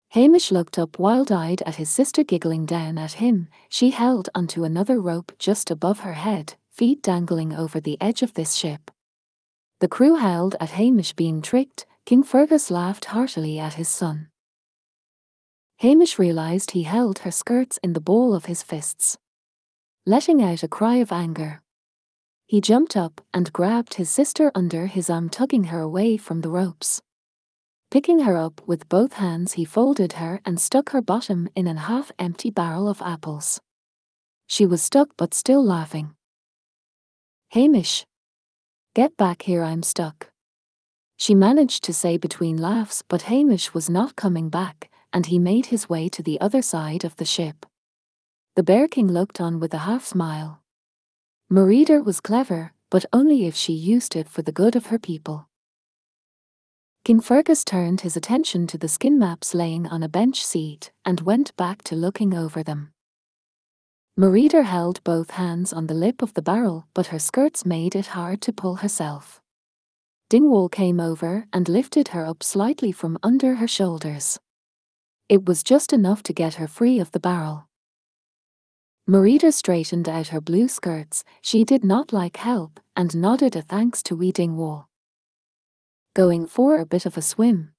[0.10, 3.48] Hamish looked up wild eyed at his sister giggling down at him.
[3.68, 8.36] She held onto another rope just above her head, feet dangling over the edge of
[8.36, 8.92] this ship.
[9.80, 14.28] The crew howled at Hamish being tricked, King Fergus laughed heartily at his son.
[15.78, 19.18] Hamish realized he held her skirts in the ball of his fists.
[20.06, 21.62] Letting out a cry of anger.
[22.46, 26.50] He jumped up and grabbed his sister under his arm, tugging her away from the
[26.50, 27.02] ropes.
[27.90, 31.78] Picking her up with both hands, he folded her and stuck her bottom in an
[31.78, 33.62] half empty barrel of apples.
[34.46, 36.16] She was stuck but still laughing.
[37.52, 38.06] Hamish!
[38.94, 40.33] Get back here, I'm stuck.
[41.24, 45.68] She managed to say between laughs, but Hamish was not coming back, and he made
[45.68, 47.66] his way to the other side of the ship.
[48.58, 50.62] The Bear King looked on with a half smile.
[51.50, 55.48] Merida was clever, but only if she used it for the good of her people.
[57.06, 61.22] King Fergus turned his attention to the skin maps laying on a bench seat and
[61.22, 62.92] went back to looking over them.
[64.18, 68.08] Merida held both hands on the lip of the barrel, but her skirts made it
[68.08, 69.40] hard to pull herself.
[70.34, 74.40] Dingwall came over and lifted her up slightly from under her shoulders.
[75.30, 77.70] It was just enough to get her free of the barrel.
[79.06, 84.02] Merida straightened out her blue skirts, she did not like help, and nodded a thanks
[84.02, 84.90] to wee Dingwall.
[86.16, 87.76] Going for a bit of a swim.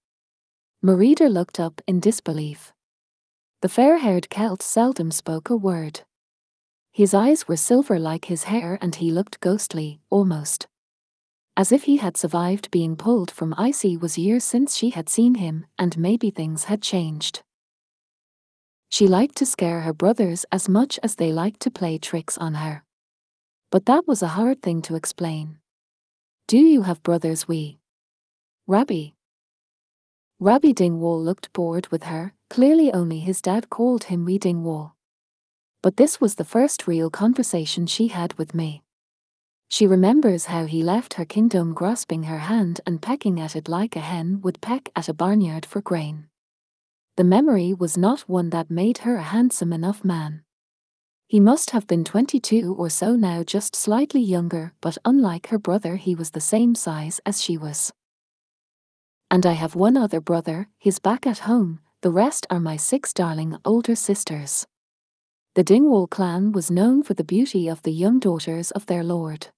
[0.80, 2.72] Merida looked up in disbelief.
[3.62, 6.02] The fair-haired Celt seldom spoke a word.
[6.92, 10.68] His eyes were silver like his hair and he looked ghostly, almost.
[11.57, 15.36] As if he had survived being pulled from icy was years since she had seen
[15.36, 17.42] him, and maybe things had changed.
[18.88, 22.55] She liked to scare her brothers as much as they liked to play tricks on
[22.55, 22.84] her.
[23.70, 25.59] But that was a hard thing to explain.
[26.46, 27.78] Do you have brothers we?
[28.66, 29.14] Rabbie.
[30.40, 34.94] Rabbie Dingwall looked bored with her, clearly only his dad called him Wee Dingwall
[35.84, 38.82] but this was the first real conversation she had with me.
[39.75, 43.97] She remembers how he left her kingdom grasping her hand and pecking at it like
[43.97, 46.29] a hen would peck at a barnyard for grain.
[47.16, 50.45] The memory was not one that made her a handsome enough man.
[51.27, 55.97] He must have been 22 or so now, just slightly younger, but unlike her brother,
[55.97, 57.93] he was the same size as she was.
[59.29, 63.12] And I have one other brother, he's back at home, the rest are my six
[63.12, 64.68] darling older sisters.
[65.57, 69.49] The Dingwall clan was known for the beauty of the young daughters of their lord.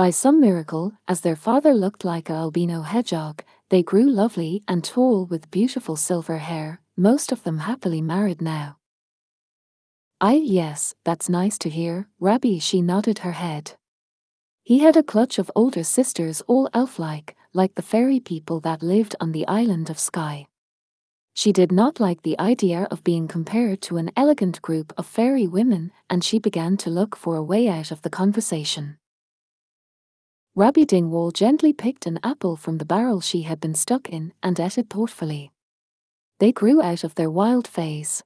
[0.00, 4.82] By some miracle, as their father looked like a albino hedgehog, they grew lovely and
[4.82, 8.78] tall with beautiful silver hair, most of them happily married now.
[10.18, 13.72] I yes, that's nice to hear, Rabbie she nodded her head.
[14.62, 19.14] He had a clutch of older sisters all elf-like, like the fairy people that lived
[19.20, 20.46] on the island of Skye.
[21.34, 25.46] She did not like the idea of being compared to an elegant group of fairy
[25.46, 28.96] women, and she began to look for a way out of the conversation.
[30.56, 34.58] Rabbie Dingwall gently picked an apple from the barrel she had been stuck in and
[34.58, 35.52] ate it thoughtfully.
[36.40, 38.24] They grew out of their wild phase.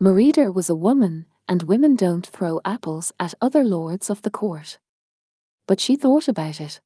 [0.00, 4.78] Merida was a woman, and women don't throw apples at other lords of the court.
[5.66, 6.80] But she thought about it.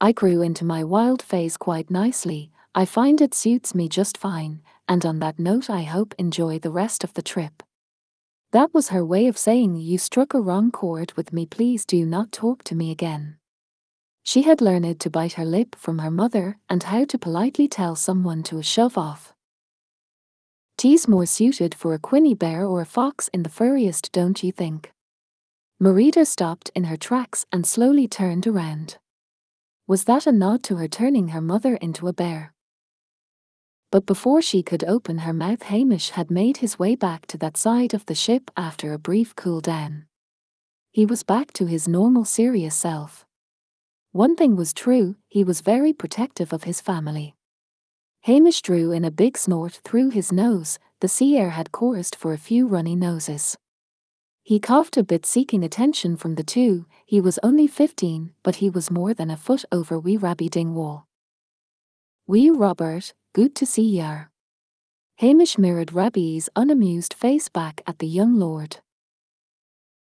[0.00, 4.62] I grew into my wild phase quite nicely, I find it suits me just fine,
[4.88, 7.63] and on that note, I hope enjoy the rest of the trip.
[8.54, 12.06] That was her way of saying, You struck a wrong chord with me, please do
[12.06, 13.38] not talk to me again.
[14.22, 17.96] She had learned to bite her lip from her mother and how to politely tell
[17.96, 19.34] someone to shove off.
[20.78, 24.52] Tea's more suited for a quinny bear or a fox in the furriest, don't you
[24.52, 24.92] think?
[25.80, 28.98] Merida stopped in her tracks and slowly turned around.
[29.88, 32.53] Was that a nod to her turning her mother into a bear?
[33.94, 37.56] But before she could open her mouth, Hamish had made his way back to that
[37.56, 40.06] side of the ship after a brief cool down.
[40.90, 43.24] He was back to his normal serious self.
[44.10, 47.36] One thing was true, he was very protective of his family.
[48.22, 52.32] Hamish drew in a big snort through his nose, the sea air had chorused for
[52.32, 53.56] a few runny noses.
[54.42, 58.68] He coughed a bit seeking attention from the two, he was only fifteen, but he
[58.68, 61.06] was more than a foot over wee Rabbie Dingwall.
[62.26, 64.30] Wee Robert, Good to see yer.
[65.16, 68.76] Hamish mirrored Rabbie's unamused face back at the young lord.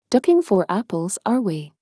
[0.09, 1.73] Ducking for apples, are we?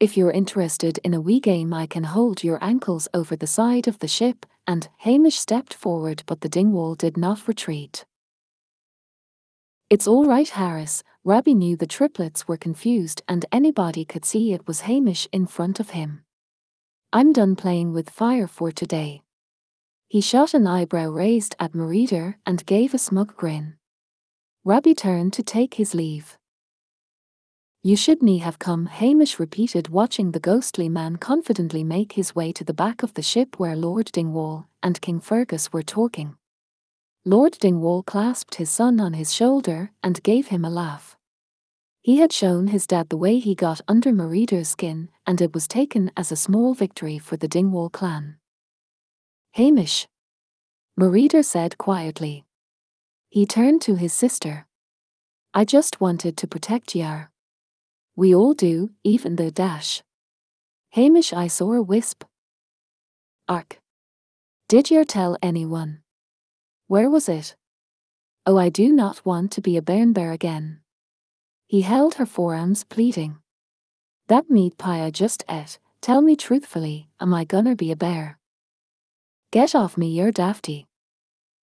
[0.00, 3.86] If you're interested in a wee game, I can hold your ankles over the side
[3.86, 8.06] of the ship, and Hamish stepped forward, but the Dingwall did not retreat.
[9.90, 11.02] It's all right, Harris.
[11.24, 15.78] Rabbie knew the triplets were confused, and anybody could see it was Hamish in front
[15.78, 16.22] of him.
[17.12, 19.23] I'm done playing with fire for today.
[20.14, 23.74] He shot an eyebrow raised at Merida and gave a smug grin.
[24.62, 26.38] Rabbie turned to take his leave.
[27.82, 32.62] You shouldn't have come, Hamish repeated, watching the ghostly man confidently make his way to
[32.62, 36.36] the back of the ship where Lord Dingwall and King Fergus were talking.
[37.24, 41.16] Lord Dingwall clasped his son on his shoulder and gave him a laugh.
[42.02, 45.66] He had shown his dad the way he got under Merida's skin, and it was
[45.66, 48.36] taken as a small victory for the Dingwall clan.
[49.56, 50.08] Hamish.
[50.96, 52.44] Merida said quietly.
[53.28, 54.66] He turned to his sister.
[55.54, 57.30] I just wanted to protect Yar.
[58.16, 60.02] We all do, even the Dash.
[60.90, 62.24] Hamish I saw a wisp.
[63.48, 63.78] Ark.
[64.66, 66.02] Did yer tell anyone?
[66.88, 67.54] Where was it?
[68.44, 70.80] Oh, I do not want to be a bear again.
[71.68, 73.38] He held her forearms, pleading.
[74.26, 78.40] That meat pie I just ate, tell me truthfully, am I gonna be a bear?
[79.54, 80.86] Get off me, you're dafty.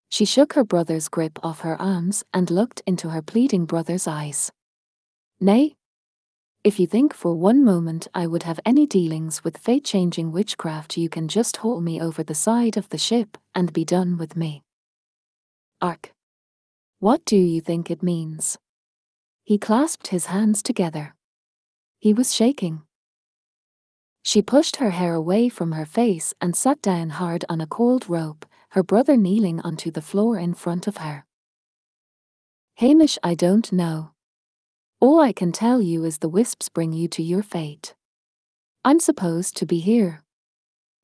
[0.07, 4.49] She shook her brother's grip off her arms and looked into her pleading brother's eyes.
[5.41, 5.75] Nay?
[6.63, 10.95] If you think for one moment I would have any dealings with fate changing witchcraft,
[10.95, 14.37] you can just haul me over the side of the ship and be done with
[14.37, 14.63] me.
[15.81, 16.13] Ark.
[16.99, 18.57] What do you think it means?
[19.43, 21.13] He clasped his hands together.
[21.99, 22.83] He was shaking.
[24.23, 28.09] She pushed her hair away from her face and sat down hard on a cold
[28.09, 31.25] rope, her brother kneeling onto the floor in front of her.
[32.75, 34.11] Hamish, I don't know.
[34.99, 37.95] All I can tell you is the wisps bring you to your fate.
[38.85, 40.23] I'm supposed to be here.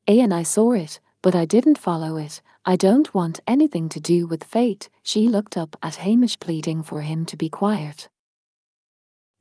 [0.07, 2.41] A and I saw it, but I didn't follow it.
[2.65, 4.89] I don't want anything to do with fate.
[5.03, 8.09] She looked up at Hamish, pleading for him to be quiet.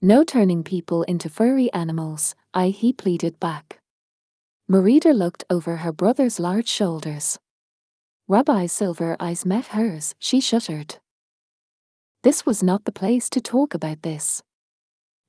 [0.02, 3.80] No turning people into furry animals, I, he pleaded back.
[4.66, 7.38] Merida looked over her brother's large shoulders.
[8.28, 10.96] Rabbie's silver eyes met hers, she shuddered.
[12.22, 14.42] This was not the place to talk about this.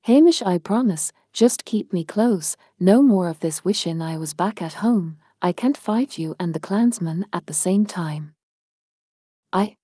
[0.04, 4.62] Hamish, I promise, just keep me close, no more of this wishing I was back
[4.62, 8.32] at home, I can't fight you and the clansman at the same time.
[9.52, 9.76] I.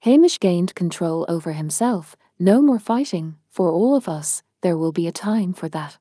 [0.00, 5.06] Hamish gained control over himself, no more fighting, for all of us, there will be
[5.06, 5.98] a time for that.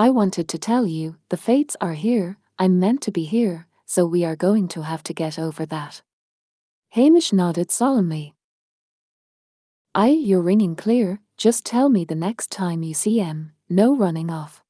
[0.00, 4.06] I wanted to tell you, the fates are here, I'm meant to be here, so
[4.06, 6.02] we are going to have to get over that.
[6.90, 8.36] Hamish nodded solemnly.
[9.96, 14.30] Aye, you're ringing clear, just tell me the next time you see him, no running
[14.30, 14.62] off.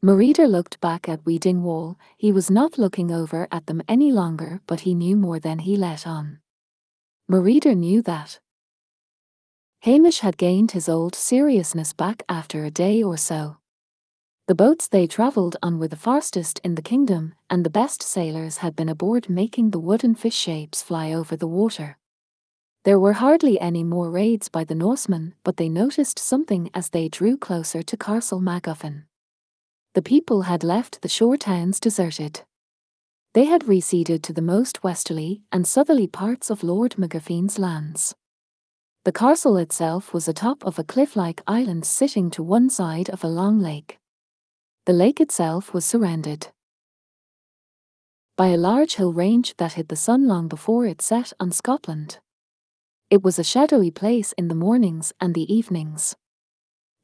[0.00, 1.96] Merida looked back at Wee Dingwall.
[2.16, 5.76] He was not looking over at them any longer, but he knew more than he
[5.76, 6.38] let on.
[7.26, 8.38] Merida knew that.
[9.80, 13.56] Hamish had gained his old seriousness back after a day or so.
[14.46, 18.58] The boats they travelled on were the fastest in the kingdom, and the best sailors
[18.58, 21.98] had been aboard making the wooden fish shapes fly over the water.
[22.84, 27.08] There were hardly any more raids by the Norsemen, but they noticed something as they
[27.08, 29.04] drew closer to Castle MacGuffin
[29.94, 32.42] the people had left the shore towns deserted.
[33.32, 38.14] They had receded to the most westerly and southerly parts of Lord MacGuffin's lands.
[39.04, 43.28] The castle itself was atop of a cliff-like island sitting to one side of a
[43.28, 43.98] long lake.
[44.86, 46.48] The lake itself was surrounded
[48.36, 52.18] by a large hill range that hid the sun long before it set on Scotland.
[53.08, 56.16] It was a shadowy place in the mornings and the evenings.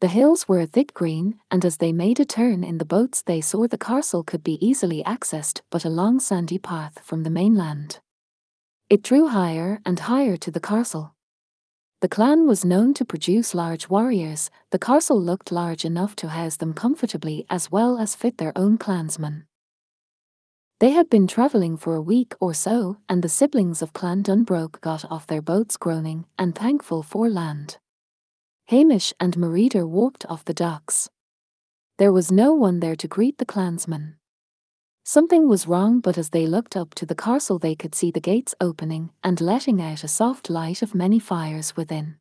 [0.01, 3.23] The hills were a thick green, and as they made a turn in the boats,
[3.23, 7.31] they saw the castle could be easily accessed but a long sandy path from the
[7.31, 8.01] mainland.
[8.91, 11.15] It drew higher and higher to the castle.
[12.01, 16.57] The clan was known to produce large warriors, the castle looked large enough to house
[16.57, 19.45] them comfortably as well as fit their own clansmen.
[20.79, 24.81] They had been travelling for a week or so, and the siblings of Clan Dunbroch
[24.81, 27.77] got off their boats groaning and thankful for land.
[28.69, 31.11] Hamish and Merida walked off the docks.
[31.99, 34.17] There was no one there to greet the clansmen.
[35.11, 38.21] Something was wrong, but as they looked up to the castle, they could see the
[38.21, 42.15] gates opening and letting out a soft light of many fires within.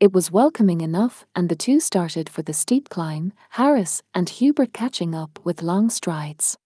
[0.00, 4.74] It was welcoming enough, and the two started for the steep climb, Harris and Hubert
[4.74, 6.58] catching up with long strides.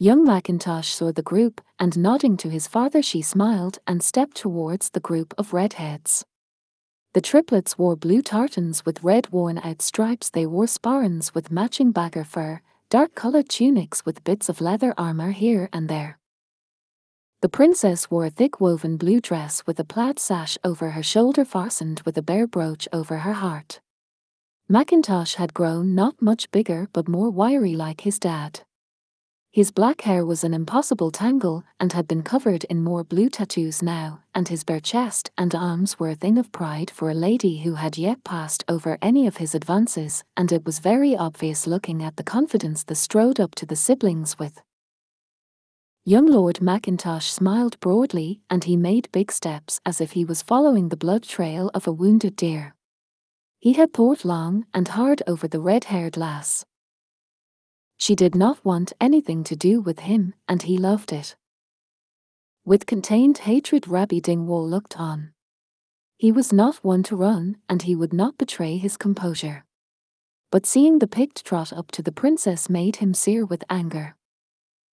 [0.00, 4.90] Young Macintosh saw the group, and nodding to his father, she smiled and stepped towards
[4.90, 6.24] the group of redheads.
[7.14, 10.28] The triplets wore blue tartans with red worn out stripes.
[10.28, 15.32] They wore sporrans with matching bagger fur, dark coloured tunics with bits of leather armour
[15.32, 16.18] here and there.
[17.42, 21.44] The princess wore a thick woven blue dress with a plaid sash over her shoulder
[21.44, 23.80] fastened with a bear brooch over her heart.
[24.68, 28.60] Macintosh had grown not much bigger but more wiry like his dad.
[29.56, 33.82] His black hair was an impossible tangle and had been covered in more blue tattoos
[33.82, 37.60] now, and his bare chest and arms were a thing of pride for a lady
[37.60, 42.02] who had yet passed over any of his advances, and it was very obvious looking
[42.02, 44.60] at the confidence the strode up to the siblings with.
[46.04, 50.90] Young Lord Macintosh smiled broadly, and he made big steps as if he was following
[50.90, 52.74] the blood trail of a wounded deer.
[53.58, 56.65] He had thought long and hard over the red-haired lass.
[57.96, 61.36] She did not want anything to do with him, and he loved it.
[62.64, 65.32] With contained hatred, Rabbie Dingwall looked on.
[66.18, 69.64] He was not one to run, and he would not betray his composure.
[70.50, 74.16] But seeing the Pict trot up to the princess made him sear with anger.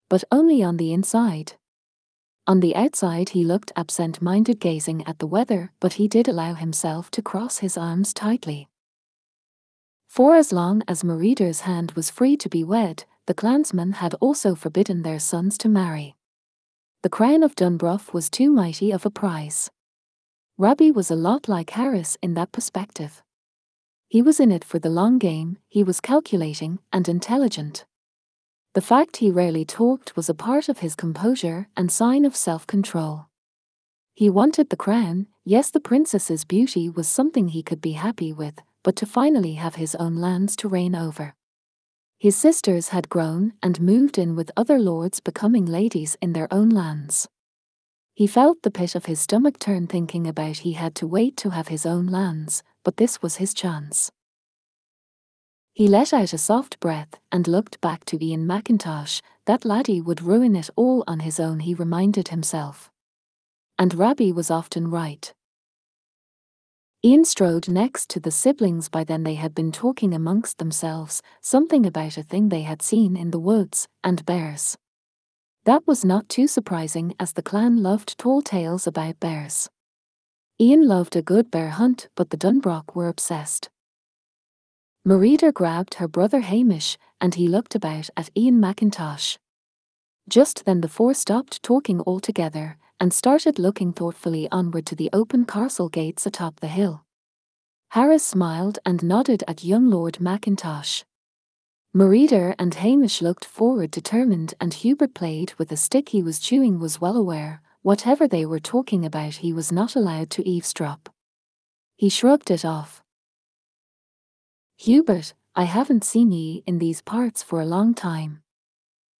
[0.09, 1.53] But only on the inside.
[2.45, 7.09] On the outside he looked absent-minded gazing at the weather, but he did allow himself
[7.11, 8.67] to cross his arms tightly.
[10.13, 14.53] For as long as Merida's hand was free to be wed, the clansmen had also
[14.53, 16.15] forbidden their sons to marry.
[17.01, 19.71] The crown of Dunbroch was too mighty of a prize.
[20.55, 23.23] Robbie was a lot like Harris in that perspective.
[24.07, 27.85] He was in it for the long game, he was calculating and intelligent.
[28.75, 33.25] The fact he rarely talked was a part of his composure and sign of self-control.
[34.13, 38.61] He wanted the crown, yes the princess's beauty was something he could be happy with,
[38.83, 41.33] but to finally have his own lands to reign over.
[42.19, 46.69] His sisters had grown and moved in with other lords becoming ladies in their own
[46.69, 47.27] lands.
[48.13, 51.49] He felt the pit of his stomach turn thinking about he had to wait to
[51.49, 54.11] have his own lands, but this was his chance.
[55.73, 60.21] He let out a soft breath and looked back to Ian Macintosh, that laddie would
[60.21, 62.91] ruin it all on his own he reminded himself.
[63.79, 65.33] And Robbie was often right.
[67.05, 71.85] Ian strode next to the siblings by then they had been talking amongst themselves, something
[71.85, 74.77] about a thing they had seen in the woods, and bears.
[75.65, 79.69] That was not too surprising as the clan loved tall tales about bears.
[80.61, 83.69] Ian loved a good bear hunt, but the Dunbroch were obsessed.
[85.03, 89.35] Merida grabbed her brother Hamish, and he looked about at Ian Macintosh.
[90.29, 95.43] Just then the four stopped talking altogether, and started looking thoughtfully onward to the open
[95.43, 97.03] castle gates atop the hill.
[97.89, 101.03] Harris smiled and nodded at young Lord Macintosh.
[101.93, 106.79] Merida and Hamish looked forward determined and Hubert played with the stick he was chewing
[106.79, 111.09] was well aware, whatever they were talking about he was not allowed to eavesdrop.
[111.97, 113.03] He shrugged it off.
[114.77, 118.43] Hubert, I haven't seen ye in these parts for a long time.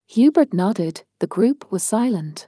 [0.08, 2.48] Hubert nodded, the group was silent.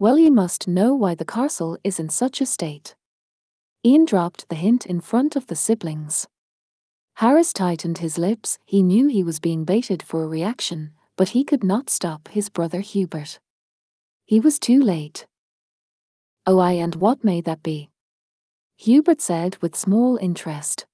[0.00, 2.94] Well ye must know why the castle is in such a state.
[3.84, 6.28] Ian dropped the hint in front of the siblings.
[7.14, 11.42] Harris tightened his lips, he knew he was being baited for a reaction, but he
[11.42, 13.40] could not stop his brother Hubert.
[14.24, 15.26] He was too late.
[16.46, 17.90] Oh aye and what may that be?
[18.76, 20.86] Hubert said with small interest.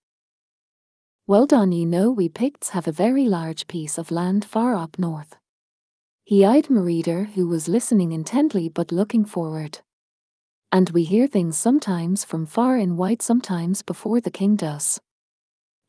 [1.27, 4.99] Well done ye know we Picts have a very large piece of land far up
[4.99, 5.37] north.
[6.27, 9.81] He eyed Merida who was listening intently but looking forward.
[10.73, 14.99] And we hear things sometimes from far and wide, sometimes before the king does.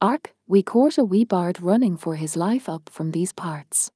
[0.01, 3.91] Ark, we caught a wee bard running for his life up from these parts.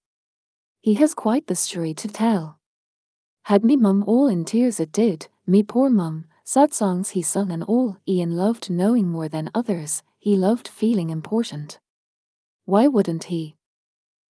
[0.79, 2.57] He has quite the story to tell.
[3.43, 7.51] Had me mum all in tears it did, me poor mum, sad songs he sung
[7.51, 11.79] and all, Ian loved knowing more than others, he loved feeling important.
[12.63, 13.57] Why wouldn't he?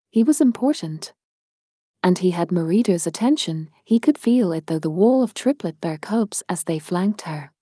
[0.09, 1.13] He was important.
[2.03, 5.99] And he had Merida's attention, he could feel it though the wall of triplet bear
[5.99, 7.53] cubs as they flanked her.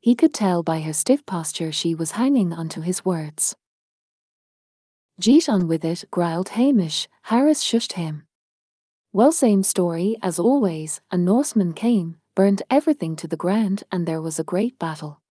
[0.00, 3.54] He could tell by her stiff posture she was hanging onto his words.
[5.20, 7.08] Jeet on with it, growled Hamish.
[7.22, 8.24] Harris shushed him.
[9.12, 11.00] Well, same story as always.
[11.12, 15.21] A Norseman came, burned everything to the ground, and there was a great battle.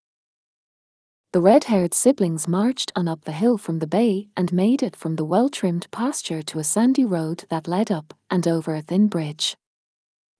[1.34, 4.97] The red haired siblings marched on up the hill from the bay and made it
[4.97, 8.82] from the well trimmed pasture to a sandy road that led up and over a
[8.82, 9.55] thin bridge.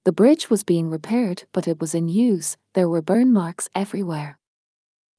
[0.04, 4.38] The bridge was being repaired, but it was in use, there were burn marks everywhere.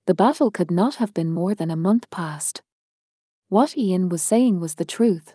[0.06, 2.60] The battle could not have been more than a month past.
[3.48, 5.34] What Ian was saying was the truth.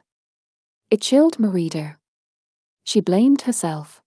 [0.92, 1.98] It chilled Merida.
[2.84, 4.04] She blamed herself.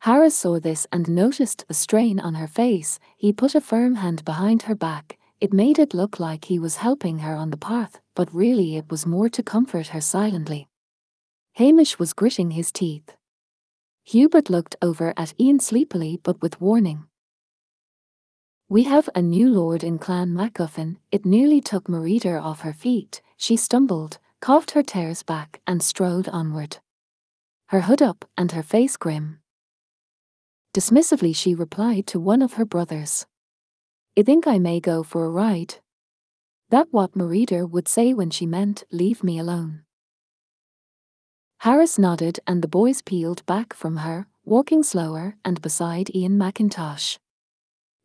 [0.00, 2.98] Harris saw this and noticed the strain on her face.
[3.16, 5.18] He put a firm hand behind her back.
[5.40, 8.90] It made it look like he was helping her on the path, but really it
[8.90, 10.68] was more to comfort her silently.
[11.52, 13.14] Hamish was gritting his teeth.
[14.02, 17.04] Hubert looked over at Ian sleepily but with warning.
[18.68, 20.96] We have a new lord in Clan MacGuffin.
[21.12, 23.22] It nearly took Merida off her feet.
[23.36, 26.78] She stumbled, coughed her tears back, and strode onward.
[27.68, 29.38] Her hood up and her face grim.
[30.74, 33.26] Dismissively, she replied to one of her brothers.
[34.18, 35.76] I think I may go for a ride.
[36.70, 39.84] That what Merida would say when she meant, leave me alone.
[41.58, 47.18] Harris nodded and the boys peeled back from her, walking slower and beside Ian Macintosh.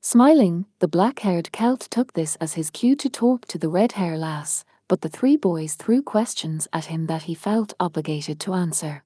[0.04, 4.64] Smiling, the black-haired Celt took this as his cue to talk to the red-haired lass,
[4.88, 9.04] but the three boys threw questions at him that he felt obligated to answer.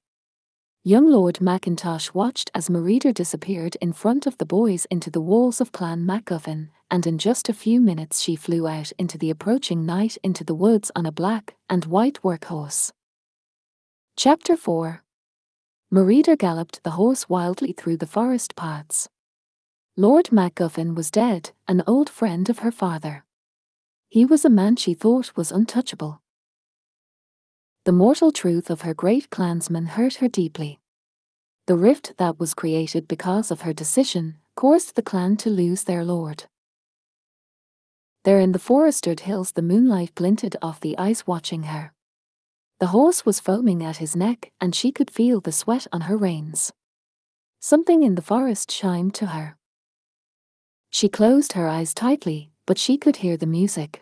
[0.83, 5.61] Young Lord Macintosh watched as Merida disappeared in front of the boys into the walls
[5.61, 9.85] of Clan MacGuffin, and in just a few minutes she flew out into the approaching
[9.85, 12.91] night into the woods on a black and white workhorse.
[14.15, 15.03] Chapter 4
[15.91, 19.09] Merida galloped the horse wildly through the forest paths.
[19.95, 23.23] Lord MacGuffin was dead, an old friend of her father.
[24.09, 26.21] He was a man she thought was untouchable.
[27.85, 30.79] The mortal truth of her great clansman hurt her deeply.
[31.67, 36.03] The rift that was created because of her decision caused the clan to lose their
[36.03, 36.45] lord.
[38.27, 41.93] There in the forested hills the moonlight glinted off the ice watching her.
[42.81, 46.17] The horse was foaming at his neck and she could feel the sweat on her
[46.17, 46.73] reins.
[47.61, 49.55] Something in the forest chimed to her.
[50.89, 54.01] She closed her eyes tightly, but she could hear the music.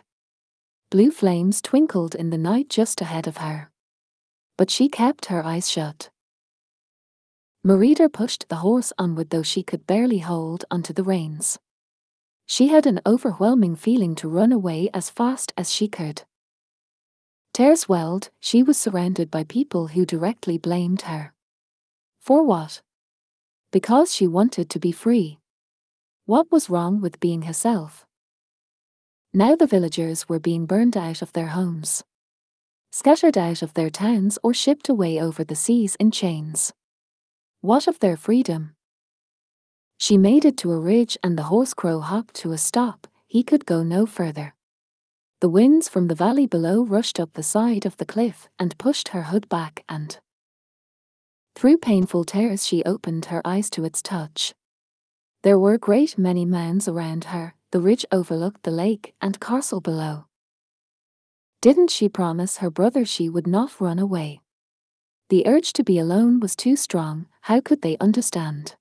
[0.90, 3.70] Blue flames twinkled in the night just ahead of her
[4.56, 6.08] but she kept her eyes shut.
[7.62, 11.58] Merida pushed the horse onward though she could barely hold onto the reins.
[12.46, 16.22] She had an overwhelming feeling to run away as fast as she could.
[17.52, 21.32] Tearswelled, she was surrounded by people who directly blamed her.
[22.20, 22.82] For what?
[23.72, 25.38] Because she wanted to be free.
[26.24, 28.06] What was wrong with being herself?
[29.34, 32.04] Now the villagers were being burned out of their homes
[32.96, 36.72] scattered out of their towns or shipped away over the seas in chains.
[37.60, 38.75] What of their freedom?
[39.98, 43.42] She made it to a ridge and the horse crow hopped to a stop, he
[43.42, 44.54] could go no further.
[45.40, 49.08] The winds from the valley below rushed up the side of the cliff and pushed
[49.08, 50.18] her hood back and
[51.54, 54.54] through painful tears she opened her eyes to its touch.
[55.42, 60.26] There were great many mounds around her, the ridge overlooked the lake and castle below.
[61.62, 64.40] Didn't she promise her brother she would not run away?
[65.30, 68.76] The urge to be alone was too strong, how could they understand?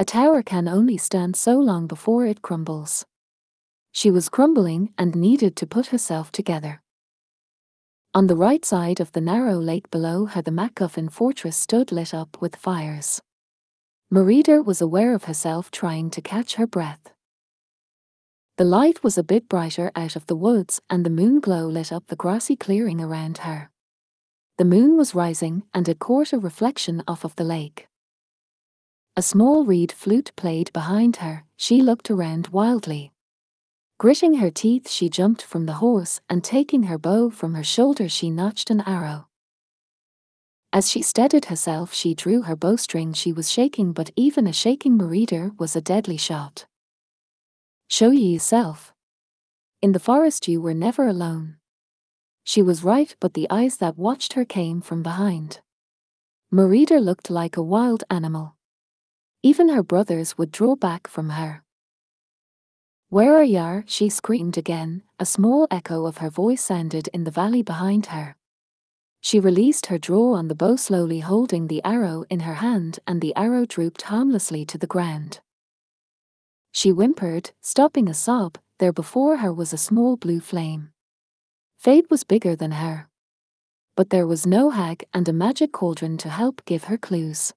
[0.00, 3.04] A tower can only stand so long before it crumbles.
[3.90, 6.82] She was crumbling and needed to put herself together.
[8.14, 12.14] On the right side of the narrow lake below her the MacGuffin fortress stood lit
[12.14, 13.20] up with fires.
[14.08, 17.12] Merida was aware of herself trying to catch her breath.
[18.56, 21.90] The light was a bit brighter out of the woods and the moon glow lit
[21.90, 23.70] up the grassy clearing around her.
[24.58, 27.87] The moon was rising and it caught a reflection off of the lake.
[29.18, 33.10] A small reed flute played behind her, she looked around wildly.
[33.98, 38.08] Gritting her teeth she jumped from the horse and taking her bow from her shoulder
[38.08, 39.26] she notched an arrow.
[40.72, 44.96] As she steadied herself she drew her bowstring she was shaking but even a shaking
[44.96, 46.66] Merida was a deadly shot.
[47.88, 48.94] Show ye yourself.
[49.82, 51.56] In the forest you were never alone.
[52.44, 55.60] She was right, but the eyes that watched her came from behind.
[56.52, 58.54] Merida looked like a wild animal.
[59.42, 61.62] Even her brothers would draw back from her.
[63.08, 63.84] Where are you?
[63.86, 68.36] she screamed again, a small echo of her voice sounded in the valley behind her.
[69.20, 73.20] She released her draw on the bow slowly holding the arrow in her hand and
[73.20, 75.40] the arrow drooped harmlessly to the ground.
[76.72, 80.90] She whimpered, stopping a sob, there before her was a small blue flame.
[81.78, 83.08] Fate was bigger than her.
[83.96, 87.54] But there was no hag and a magic cauldron to help give her clues.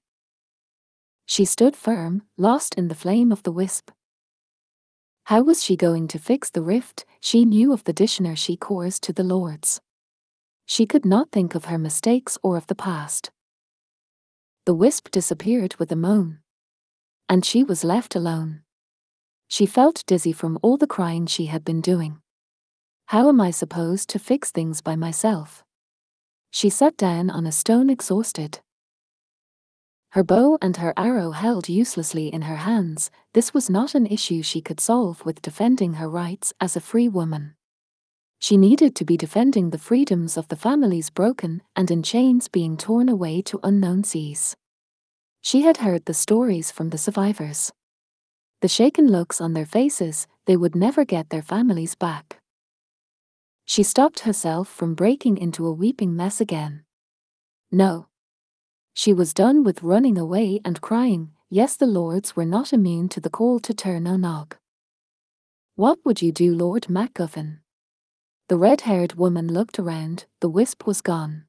[1.26, 3.90] She stood firm, lost in the flame of the wisp.
[5.24, 7.04] How was she going to fix the rift?
[7.20, 9.80] She knew of the dishonor she caused to the lords.
[10.66, 13.30] She could not think of her mistakes or of the past.
[14.66, 16.40] The wisp disappeared with a moan.
[17.28, 18.62] And she was left alone.
[19.48, 22.18] She felt dizzy from all the crying she had been doing.
[23.06, 25.62] How am I supposed to fix things by myself?
[26.50, 28.60] She sat down on a stone exhausted.
[30.12, 34.42] Her bow and her arrow held uselessly in her hands, this was not an issue
[34.42, 37.54] she could solve with defending her rights as a free woman.
[38.38, 42.76] She needed to be defending the freedoms of the families broken and in chains being
[42.76, 44.56] torn away to unknown seas.
[45.42, 47.72] She had heard the stories from the survivors
[48.62, 52.38] the shaken looks on their faces, they would never get their families back.
[53.64, 56.84] She stopped herself from breaking into a weeping mess again.
[57.72, 58.06] No.
[58.94, 63.20] She was done with running away and crying, yes, the lords were not immune to
[63.20, 64.52] the call to turn Onog.
[65.76, 67.58] What would you do, Lord MacGuffin?
[68.48, 71.44] The red haired woman looked around, the wisp was gone.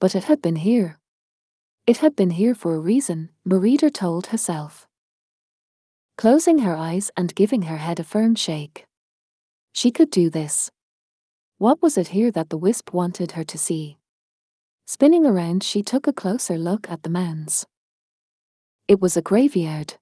[0.00, 0.98] But it had been here.
[1.86, 4.88] It had been here for a reason, Merida told herself
[6.18, 8.86] closing her eyes and giving her head a firm shake.
[9.72, 10.68] She could do this.
[11.58, 13.98] What was it here that the wisp wanted her to see?
[14.90, 17.66] Spinning around, she took a closer look at the mounds.
[18.88, 19.96] It was a graveyard.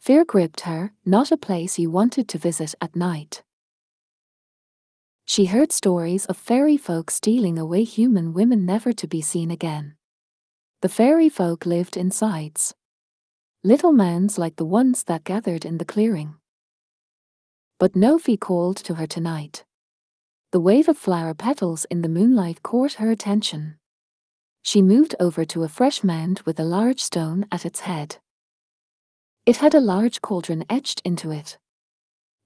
[0.00, 3.44] Fear gripped her, not a place you wanted to visit at night.
[5.24, 9.94] She heard stories of fairy folk stealing away human women never to be seen again.
[10.80, 12.74] The fairy folk lived in sides.
[13.62, 16.34] Little mounds like the ones that gathered in the clearing.
[17.78, 19.62] But no fee called to her tonight.
[20.50, 23.78] The wave of flower petals in the moonlight caught her attention.
[24.62, 28.18] She moved over to a fresh mound with a large stone at its head.
[29.44, 31.58] It had a large cauldron etched into it.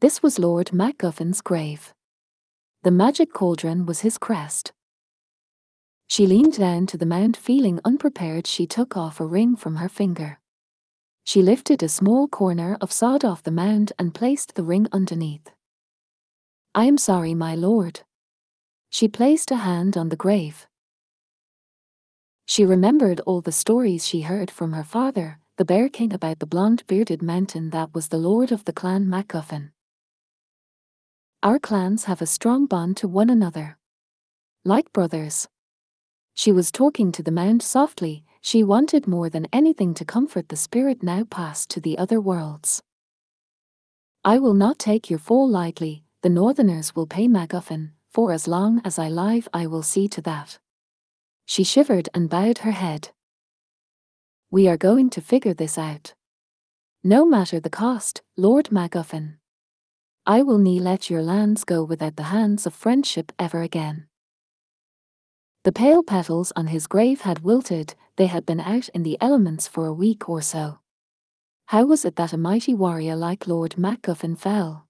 [0.01, 1.93] This was Lord MacGuffin's grave.
[2.83, 4.73] The magic cauldron was his crest.
[6.09, 9.89] She leaned down to the mound feeling unprepared she took off a ring from her
[9.89, 10.39] finger.
[11.25, 15.51] She lifted a small corner of sod off the mound and placed the ring underneath.
[16.75, 18.03] I am sorry, my lord.
[18.89, 20.67] She placed a hand on the grave.
[22.47, 26.47] She remembered all the stories she heard from her father, the Bear King, about the
[26.47, 29.72] blonde bearded mountain that was the lord of the clan MacGuffin.
[31.42, 33.78] Our clans have a strong bond to one another.
[34.64, 35.49] Like brothers.
[36.34, 40.57] She was talking to the mound softly, she wanted more than anything to comfort the
[40.57, 42.80] spirit now passed to the other worlds.
[44.24, 48.80] I will not take your fall lightly, the Northerners will pay MacGuffin, for as long
[48.84, 50.59] as I live I will see to that.
[51.47, 53.11] She shivered and bowed her head.
[54.51, 56.14] We are going to figure this out.
[57.03, 59.36] No matter the cost, Lord MacGuffin.
[60.26, 64.09] I will nie let your lands go without the hands of friendship ever again.
[65.62, 69.68] The pale petals on his grave had wilted, they had been out in the elements
[69.68, 70.80] for a week or so.
[71.66, 74.88] How was it that a mighty warrior like Lord MacGuffin fell?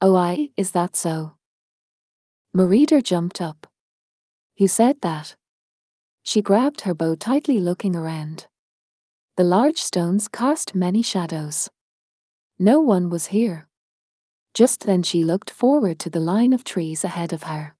[0.00, 1.32] Oh, I, is that so?
[2.52, 3.66] Merida jumped up.
[4.56, 5.36] You said that.
[6.22, 8.46] She grabbed her bow tightly, looking around.
[9.36, 11.70] The large stones cast many shadows.
[12.58, 13.68] No one was here.
[14.54, 17.74] Just then she looked forward to the line of trees ahead of her.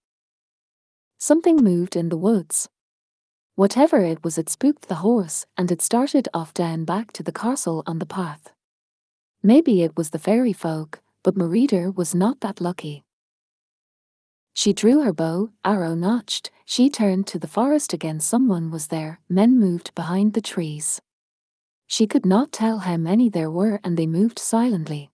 [1.19, 2.69] Something moved in the woods.
[3.55, 7.33] Whatever it was, it spooked the horse, and it started off down back to the
[7.33, 8.51] castle on the path.
[9.43, 13.05] Maybe it was the fairy folk, but Merida was not that lucky.
[14.55, 18.21] She drew her bow, arrow notched, she turned to the forest again.
[18.21, 21.01] Someone was there, men moved behind the trees.
[21.87, 25.11] She could not tell how many there were, and they moved silently.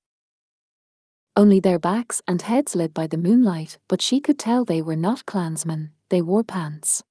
[1.37, 4.97] Only their backs and heads lit by the moonlight, but she could tell they were
[4.97, 7.05] not clansmen, they wore pants.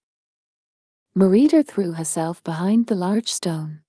[1.16, 3.80] Merida threw herself behind the large stone.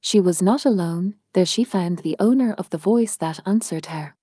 [0.00, 4.16] She was not alone, there she found the owner of the voice that answered her.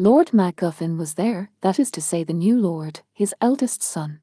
[0.00, 4.20] Lord MacGuffin was there, that is to say, the new lord, his eldest son.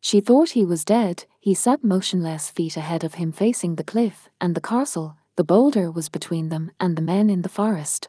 [0.00, 4.28] She thought he was dead, he sat motionless feet ahead of him facing the cliff
[4.40, 8.08] and the castle, the boulder was between them and the men in the forest.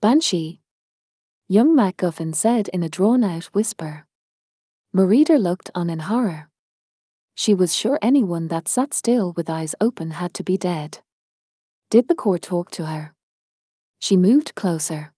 [0.00, 0.60] Banshee.
[1.48, 4.06] Young MacGuffin said in a drawn out whisper.
[4.92, 6.48] Merida looked on in horror.
[7.34, 11.00] She was sure anyone that sat still with eyes open had to be dead.
[11.90, 13.14] Did the court talk to her?
[13.98, 15.12] She moved closer.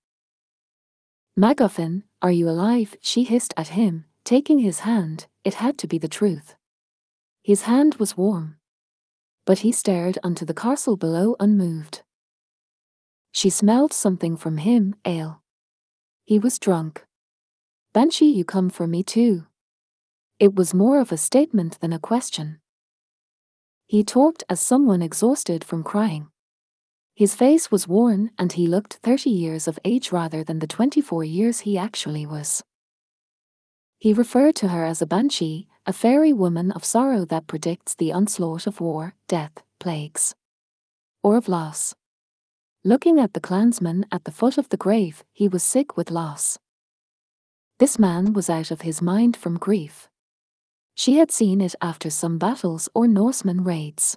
[1.39, 2.97] MacGuffin, are you alive?
[3.01, 6.57] She hissed at him, taking his hand, it had to be the truth.
[7.45, 8.57] His hand was warm.
[9.47, 12.03] But he stared onto the castle below unmoved.
[13.31, 15.45] She smelled something from him, ale.
[16.25, 17.07] He was drunk.
[17.93, 19.47] Banshee, you come for me too.
[20.41, 22.59] It was more of a statement than a question.
[23.87, 26.33] He talked as someone exhausted from crying.
[27.19, 31.25] His face was worn and he looked 30 years of age rather than the 24
[31.25, 32.63] years he actually was.
[33.99, 38.13] He referred to her as a banshee, a fairy woman of sorrow that predicts the
[38.13, 40.37] onslaught of war, death, plagues,
[41.25, 41.97] or of loss.
[42.85, 46.57] Looking at the clansman at the foot of the grave, he was sick with loss.
[47.81, 50.09] This man was out of his mind from grief.
[50.95, 54.17] She had seen it after some battles or Norseman raids.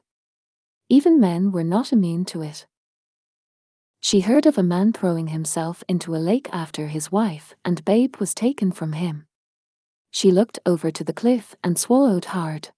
[0.88, 2.68] Even men were not immune to it.
[4.04, 8.18] She heard of a man throwing himself into a lake after his wife and babe
[8.18, 9.28] was taken from him.
[10.10, 12.70] She looked over to the cliff and swallowed hard.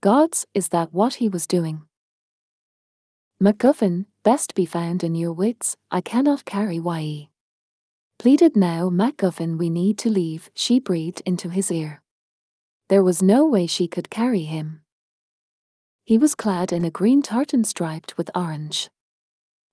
[0.00, 1.82] Gods, is that what he was doing?
[3.40, 7.30] MacGuffin, best be found in your wits, I cannot carry ye.
[8.18, 12.02] Pleaded now MacGuffin we need to leave, she breathed into his ear.
[12.88, 14.82] There was no way she could carry him.
[16.04, 18.90] He was clad in a green tartan striped with orange.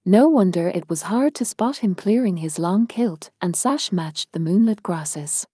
[0.05, 4.31] No wonder it was hard to spot him clearing his long kilt and sash matched
[4.31, 5.45] the moonlit grasses.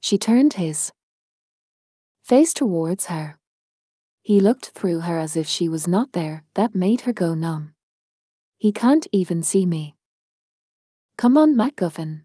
[0.00, 0.92] She turned his
[2.22, 3.38] face towards her.
[4.22, 7.74] He looked through her as if she was not there, that made her go numb.
[8.56, 9.94] He can't even see me.
[11.18, 12.22] Come on, MacGuffin.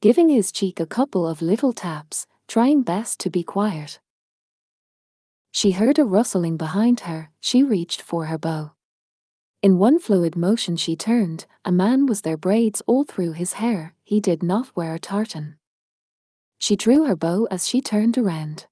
[0.00, 4.00] Giving his cheek a couple of little taps, trying best to be quiet.
[5.52, 8.72] She heard a rustling behind her, she reached for her bow.
[9.64, 13.94] In one fluid motion she turned, a man was there braids all through his hair,
[14.02, 15.56] he did not wear a tartan.
[16.58, 18.66] She drew her bow as she turned around.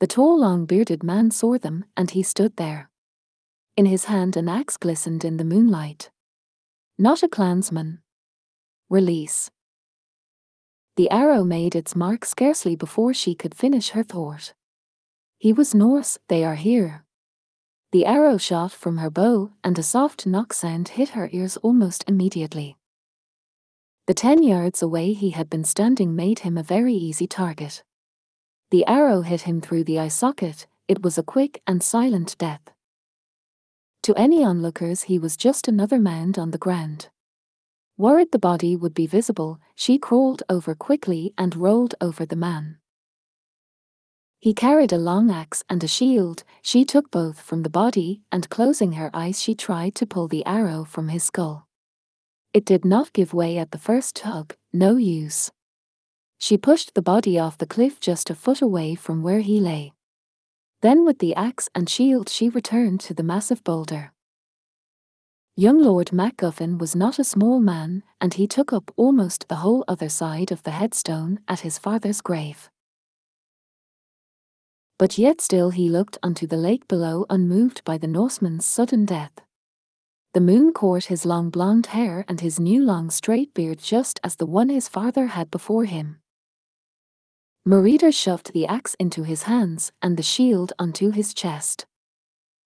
[0.00, 2.88] The tall long-bearded man saw them, and he stood there.
[3.76, 6.08] In his hand an axe glistened in the moonlight.
[6.98, 8.00] Not a clansman.
[8.88, 9.50] Release.
[10.96, 14.54] The arrow made its mark scarcely before she could finish her thought.
[15.36, 17.04] He was Norse, they are here.
[17.90, 22.04] The arrow shot from her bow, and a soft knock sound hit her ears almost
[22.06, 22.76] immediately.
[24.06, 27.82] The ten yards away he had been standing made him a very easy target.
[28.70, 32.60] The arrow hit him through the eye socket, it was a quick and silent death.
[34.02, 37.08] To any onlookers he was just another mound on the ground.
[37.96, 42.78] Worried the body would be visible, she crawled over quickly and rolled over the man.
[44.40, 48.48] He carried a long axe and a shield, she took both from the body, and
[48.48, 51.66] closing her eyes she tried to pull the arrow from his skull.
[52.54, 55.50] It did not give way at the first tug, no use.
[56.38, 59.92] She pushed the body off the cliff just a foot away from where he lay.
[60.82, 64.12] Then with the axe and shield she returned to the massive boulder.
[65.56, 69.84] Young Lord MacGuffin was not a small man, and he took up almost the whole
[69.88, 72.70] other side of the headstone at his father's grave.
[74.98, 79.32] But yet still he looked unto the lake below unmoved by the Norseman's sudden death.
[80.34, 84.36] The moon caught his long blonde hair and his new long straight beard just as
[84.36, 86.18] the one his father had before him.
[87.64, 91.86] Merida shoved the axe into his hands and the shield onto his chest.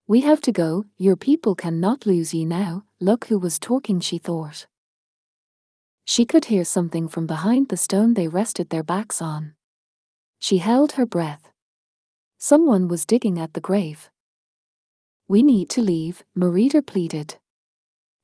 [0.06, 4.18] We have to go, your people cannot lose ye now, look who was talking she
[4.18, 4.66] thought.
[6.04, 9.54] She could hear something from behind the stone they rested their backs on.
[10.38, 11.51] She held her breath.
[12.44, 14.10] Someone was digging at the grave.
[15.28, 17.36] We need to leave, Merida pleaded.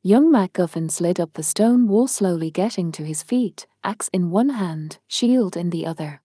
[0.03, 4.49] Young MacGuffin slid up the stone wall slowly getting to his feet, axe in one
[4.49, 6.21] hand, shield in the other.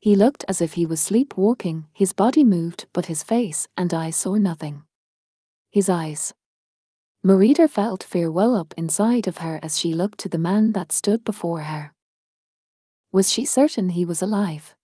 [0.00, 4.16] He looked as if he was sleepwalking, his body moved but his face and eyes
[4.16, 4.82] saw nothing.
[5.70, 6.34] His eyes.
[7.22, 10.90] Merida felt fear well up inside of her as she looked to the man that
[10.90, 11.92] stood before her.
[13.12, 14.74] Was she certain he was alive?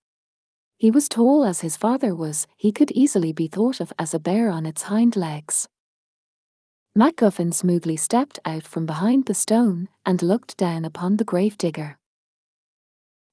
[0.80, 4.18] He was tall as his father was, he could easily be thought of as a
[4.18, 5.68] bear on its hind legs.
[6.96, 11.98] MacGuffin smoothly stepped out from behind the stone and looked down upon the gravedigger.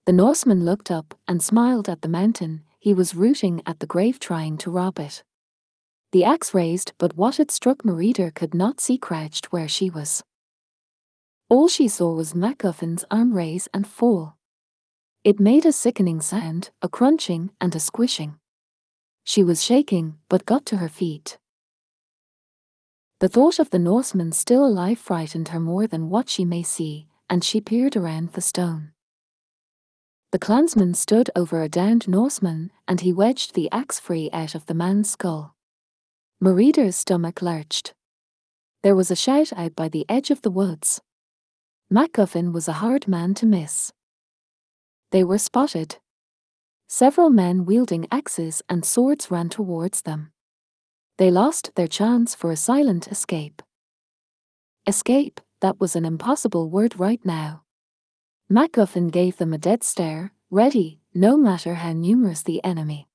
[0.05, 4.19] The Norseman looked up and smiled at the mountain, he was rooting at the grave
[4.19, 5.23] trying to rob it.
[6.11, 10.21] The axe raised, but what it struck Merida could not see crouched where she was.
[11.47, 14.36] All she saw was MacGuffin's arm raise and fall.
[15.23, 18.39] It made a sickening sound, a crunching and a squishing.
[19.23, 21.37] She was shaking, but got to her feet.
[23.19, 27.07] The thought of the Norseman still alive frightened her more than what she may see,
[27.29, 28.91] and she peered around the stone.
[30.31, 34.65] The clansman stood over a downed Norseman, and he wedged the axe free out of
[34.67, 35.55] the man's skull.
[36.39, 37.93] Merida's stomach lurched.
[38.83, 41.01] There was a shout out by the edge of the woods.
[41.91, 43.91] MacGuffin was a hard man to miss.
[45.11, 45.97] They were spotted.
[46.89, 50.31] Several men wielding axes and swords ran towards them.
[51.17, 53.61] They lost their chance for a silent escape.
[54.85, 57.63] Escape, that was an impossible word right now.
[58.51, 63.07] MacGuffin gave them a dead stare, ready, no matter how numerous the enemy.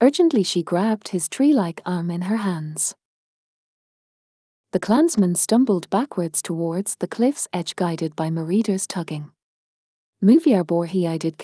[0.00, 2.94] Urgently she grabbed his tree-like arm in her hands.
[4.72, 9.30] The clansman stumbled backwards towards the cliff's edge guided by Merida's tugging.
[10.22, 11.42] Moviar bore he I did.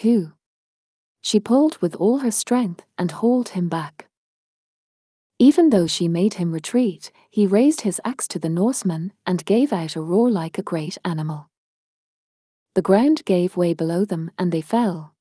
[1.21, 4.09] She pulled with all her strength and hauled him back.
[5.41, 9.73] Even though she made him retreat, he raised his axe to the Norseman and gave
[9.73, 11.51] out a roar like a great animal.
[12.75, 15.15] The ground gave way below them and they fell.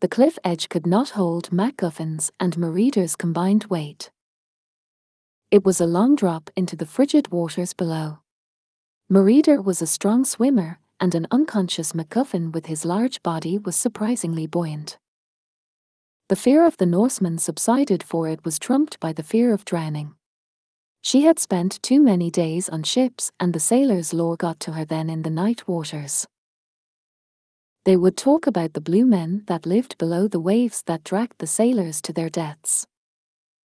[0.00, 4.10] The cliff edge could not hold MacGuffin's and Merida's combined weight.
[5.50, 8.20] It was a long drop into the frigid waters below.
[9.08, 14.46] Merida was a strong swimmer, and an unconscious MacGuffin with his large body was surprisingly
[14.46, 14.98] buoyant.
[16.28, 20.14] The fear of the Norseman subsided for it was trumped by the fear of drowning.
[21.00, 24.84] She had spent too many days on ships and the sailor's lore got to her
[24.84, 26.26] then in the night waters.
[27.84, 31.46] They would talk about the blue men that lived below the waves that dragged the
[31.46, 32.86] sailors to their deaths.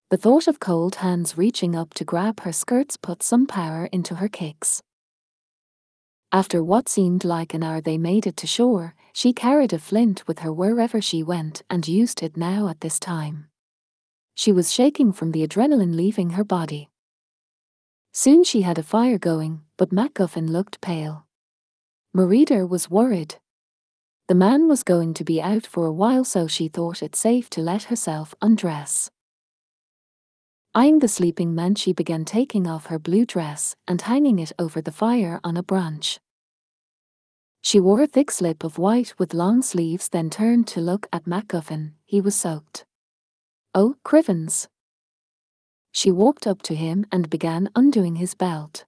[0.09, 4.15] The thought of cold hands reaching up to grab her skirts put some power into
[4.15, 4.81] her kicks.
[6.33, 8.95] After what seemed like an hour, they made it to shore.
[9.13, 12.97] She carried a flint with her wherever she went and used it now at this
[12.97, 13.49] time.
[14.33, 16.89] She was shaking from the adrenaline leaving her body.
[18.13, 21.27] Soon she had a fire going, but MacGuffin looked pale.
[22.15, 23.35] Merida was worried.
[24.27, 27.47] The man was going to be out for a while, so she thought it safe
[27.51, 29.11] to let herself undress.
[30.75, 34.81] Eyeing the sleeping man, she began taking off her blue dress and hanging it over
[34.81, 36.19] the fire on a branch.
[37.61, 41.25] She wore a thick slip of white with long sleeves, then turned to look at
[41.25, 41.91] MacGuffin.
[42.05, 42.85] He was soaked.
[43.75, 44.67] Oh, Crivens!
[45.91, 48.85] She walked up to him and began undoing his belt.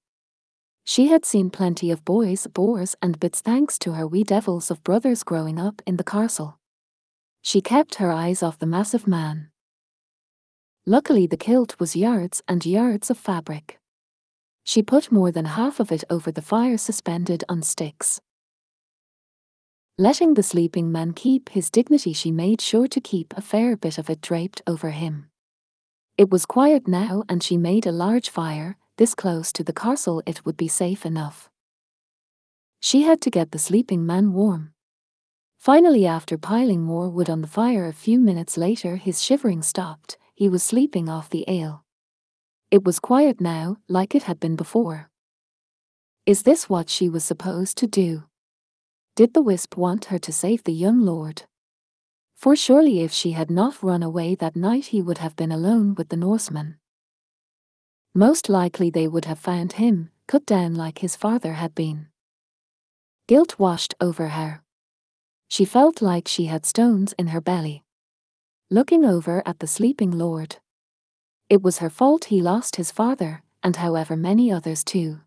[0.83, 4.83] She had seen plenty of boys, boars, and bits thanks to her wee devils of
[4.83, 6.57] brothers growing up in the castle.
[7.43, 9.51] She kept her eyes off the massive man.
[10.88, 13.79] Luckily, the kilt was yards and yards of fabric.
[14.63, 18.21] She put more than half of it over the fire suspended on sticks.
[19.97, 23.97] Letting the sleeping man keep his dignity, she made sure to keep a fair bit
[23.97, 25.29] of it draped over him.
[26.17, 30.21] It was quiet now, and she made a large fire, this close to the castle
[30.27, 31.49] it would be safe enough.
[32.79, 34.73] She had to get the sleeping man warm.
[35.57, 40.17] Finally, after piling more wood on the fire a few minutes later, his shivering stopped,
[40.36, 41.86] he was sleeping off the ale.
[42.69, 45.09] It was quiet now, like it had been before.
[46.25, 48.23] Is this what she was supposed to do?
[49.15, 51.43] Did the wisp want her to save the young lord?
[52.36, 55.95] For surely if she had not run away that night he would have been alone
[55.95, 56.79] with the Norsemen.
[58.13, 62.07] Most likely they would have found him, cut down like his father had been.
[63.27, 64.63] Guilt washed over her.
[65.47, 67.84] She felt like she had stones in her belly
[68.72, 70.57] looking over at the sleeping lord.
[71.49, 75.20] It was her fault he lost his father, and however many others too.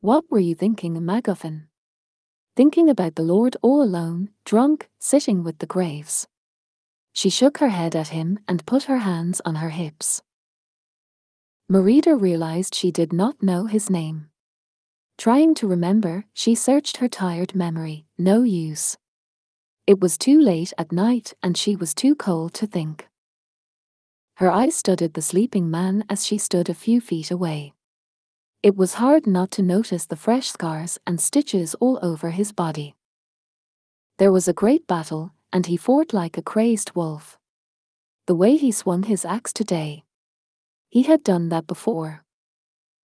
[0.00, 1.68] What were you thinking, MacGuffin?
[2.56, 6.26] Thinking about the Lord all alone, drunk, sitting with the graves.
[7.12, 10.20] She shook her head at him and put her hands on her hips.
[11.68, 14.30] Merida realized she did not know his name.
[15.18, 18.96] Trying to remember, she searched her tired memory, no use.
[19.88, 23.08] It was too late at night and she was too cold to think.
[24.34, 27.72] Her eyes studied the sleeping man as she stood a few feet away.
[28.62, 32.96] It was hard not to notice the fresh scars and stitches all over his body.
[34.18, 37.38] There was a great battle, and he fought like a crazed wolf.
[38.26, 40.04] The way he swung his axe today.
[40.90, 42.26] He had done that before.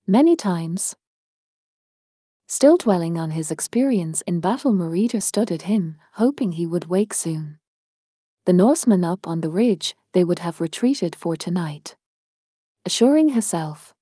[0.07, 0.97] Many times.
[2.47, 7.59] Still dwelling on his experience in battle, Merida studied him, hoping he would wake soon.
[8.45, 11.97] The Norsemen up on the ridge, they would have retreated for tonight.
[12.84, 13.95] Assuring herself.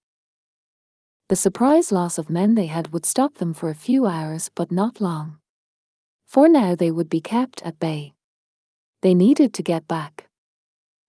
[1.28, 4.72] The surprise loss of men they had would stop them for a few hours, but
[4.72, 5.38] not long.
[6.26, 8.14] For now they would be kept at bay.
[9.02, 10.26] They needed to get back.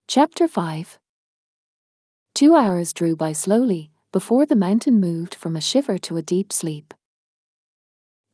[0.06, 0.98] Chapter 5
[2.34, 6.52] Two hours drew by slowly before the mountain moved from a shiver to a deep
[6.52, 6.94] sleep.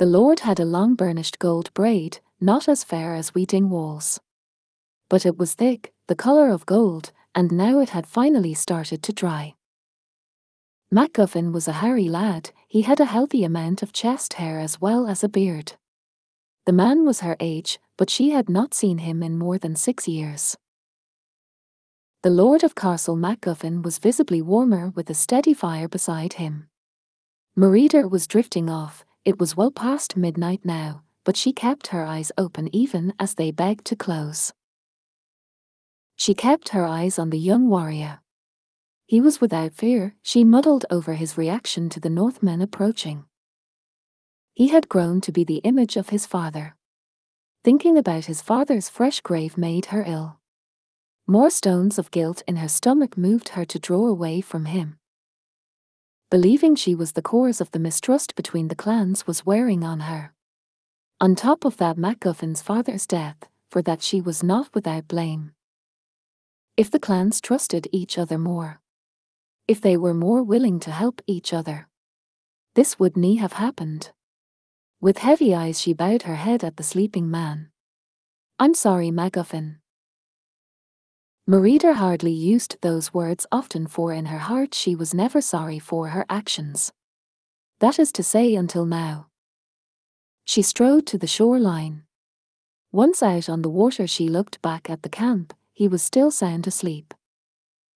[0.00, 4.18] The Lord had a long burnished gold braid, not as fair as weeding walls.
[5.10, 9.12] But it was thick, the colour of gold, and now it had finally started to
[9.12, 9.56] dry.
[10.90, 15.06] MacGuffin was a hairy lad, he had a healthy amount of chest hair as well
[15.06, 15.74] as a beard.
[16.64, 20.08] The man was her age, but she had not seen him in more than six
[20.08, 20.56] years.
[22.22, 26.70] The Lord of Castle MacGuffin was visibly warmer with a steady fire beside him.
[27.54, 32.32] Merida was drifting off, it was well past midnight now, but she kept her eyes
[32.38, 34.52] open even as they begged to close.
[36.16, 38.20] She kept her eyes on the young warrior.
[39.06, 43.24] He was without fear, she muddled over his reaction to the Northmen approaching.
[44.54, 46.76] He had grown to be the image of his father.
[47.64, 50.38] Thinking about his father's fresh grave made her ill.
[51.26, 54.99] More stones of guilt in her stomach moved her to draw away from him
[56.30, 60.32] believing she was the cause of the mistrust between the clans was wearing on her.
[61.20, 65.52] On top of that MacGuffin's father's death, for that she was not without blame.
[66.76, 68.80] If the clans trusted each other more,
[69.66, 71.88] if they were more willing to help each other,
[72.74, 74.12] this would nie have happened.
[75.00, 77.70] With heavy eyes she bowed her head at the sleeping man.
[78.58, 79.76] I'm sorry, MacGuffin,
[81.50, 86.10] Merida hardly used those words often for in her heart she was never sorry for
[86.10, 86.92] her actions.
[87.80, 89.26] That is to say until now.
[90.44, 92.04] She strode to the shoreline.
[92.92, 95.52] Once out on the water, she looked back at the camp.
[95.72, 97.14] He was still sound asleep.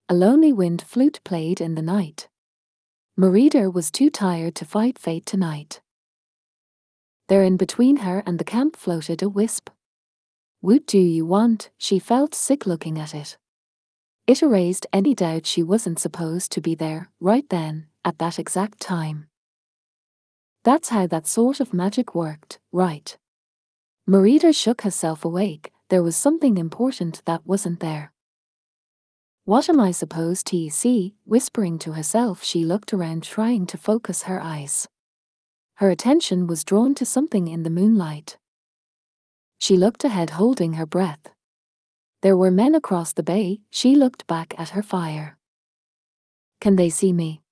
[0.08, 2.26] A lonely wind flute played in the night.
[3.16, 5.80] Merida was too tired to fight fate tonight.
[7.28, 9.70] There in between her and the camp floated a wisp.
[10.60, 11.70] What do you want?
[11.78, 13.36] She felt sick looking at it.
[14.26, 18.80] It erased any doubt she wasn't supposed to be there, right then, at that exact
[18.80, 19.26] time.
[20.62, 23.16] That's how that sort of magic worked, right?
[24.06, 28.12] Merida shook herself awake, there was something important that wasn't there.
[29.44, 31.16] What am I supposed to see?
[31.26, 34.88] Whispering to herself, she looked around trying to focus her eyes.
[35.74, 38.38] Her attention was drawn to something in the moonlight.
[39.58, 41.33] She looked ahead, holding her breath.
[42.24, 45.38] There were men across the bay, she looked back at her fire.
[46.60, 47.42] Can they see me?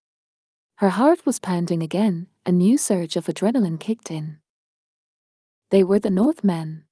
[0.78, 4.38] Her heart was pounding again, a new surge of adrenaline kicked in.
[5.70, 6.84] They were the Northmen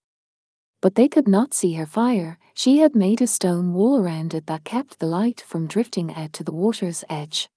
[0.80, 2.38] but they could not see her fire.
[2.54, 6.32] She had made a stone wall around it that kept the light from drifting out
[6.34, 7.48] to the water's edge.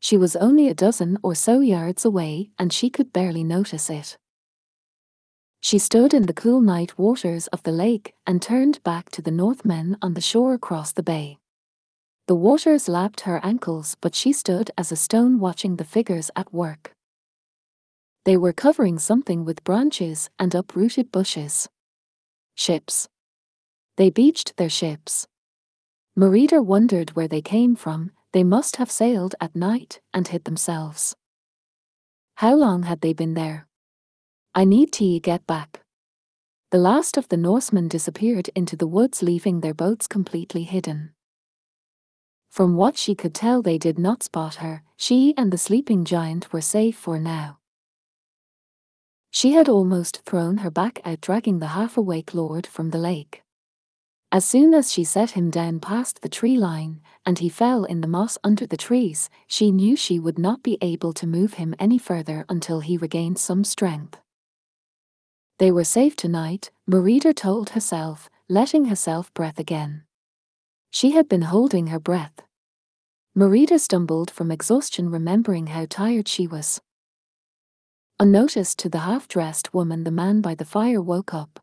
[0.00, 4.16] She was only a dozen or so yards away, and she could barely notice it.
[5.66, 9.32] She stood in the cool night waters of the lake and turned back to the
[9.32, 11.38] Northmen on the shore across the bay.
[12.28, 16.54] The waters lapped her ankles, but she stood as a stone watching the figures at
[16.54, 16.92] work.
[18.24, 21.68] They were covering something with branches and uprooted bushes.
[22.54, 23.08] Ships.
[23.96, 25.26] They beached their ships.
[26.16, 31.16] Marita wondered where they came from, they must have sailed at night and hid themselves.
[32.36, 33.65] How long had they been there?
[34.58, 35.82] I need to get back.
[36.70, 41.12] The last of the Norsemen disappeared into the woods, leaving their boats completely hidden.
[42.48, 44.82] From what she could tell, they did not spot her.
[44.96, 47.58] She and the sleeping giant were safe for now.
[49.30, 53.42] She had almost thrown her back out, dragging the half awake lord from the lake.
[54.32, 58.00] As soon as she set him down past the tree line, and he fell in
[58.00, 61.74] the moss under the trees, she knew she would not be able to move him
[61.78, 64.18] any further until he regained some strength.
[65.58, 70.04] They were safe tonight, Merida told herself, letting herself breath again.
[70.90, 72.42] She had been holding her breath.
[73.34, 76.80] Merida stumbled from exhaustion, remembering how tired she was.
[78.20, 81.60] Unnoticed to the half-dressed woman the man by the fire woke up.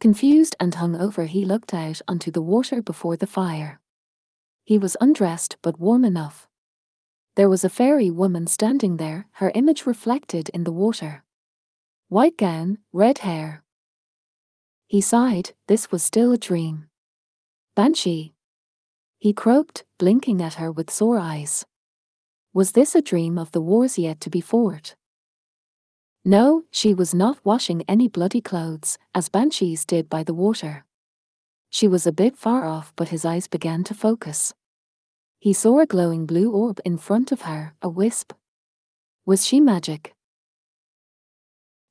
[0.00, 3.80] Confused and hung over he looked out onto the water before the fire.
[4.64, 6.48] He was undressed but warm enough.
[7.36, 11.22] There was a fairy woman standing there, her image reflected in the water.
[12.08, 13.64] White gown, red hair.
[14.86, 16.86] He sighed, this was still a dream.
[17.74, 18.32] Banshee.
[19.18, 21.66] He croaked, blinking at her with sore eyes.
[22.54, 24.94] Was this a dream of the wars yet to be fought?
[26.24, 30.84] No, she was not washing any bloody clothes, as banshees did by the water.
[31.70, 34.54] She was a bit far off, but his eyes began to focus.
[35.40, 38.32] He saw a glowing blue orb in front of her, a wisp.
[39.24, 40.15] Was she magic?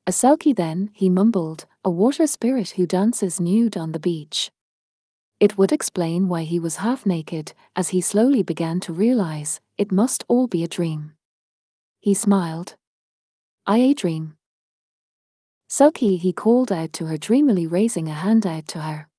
[0.07, 4.51] A selkie then, he mumbled, a water spirit who dances nude on the beach.
[5.39, 9.91] It would explain why he was half naked, as he slowly began to realize it
[9.91, 11.13] must all be a dream.
[11.99, 12.75] He smiled,
[13.65, 14.37] I a dream.
[15.67, 19.09] Selkie he called out to her dreamily raising a hand out to her.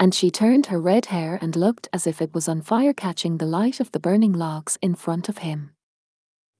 [0.00, 3.36] And she turned her red hair and looked as if it was on fire catching
[3.36, 5.70] the light of the burning logs in front of him.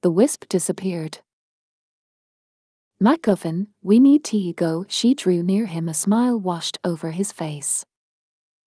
[0.03, 1.19] The wisp disappeared.
[3.01, 4.85] MacGuffin, we need to go.
[4.87, 7.83] She drew near him, a smile washed over his face.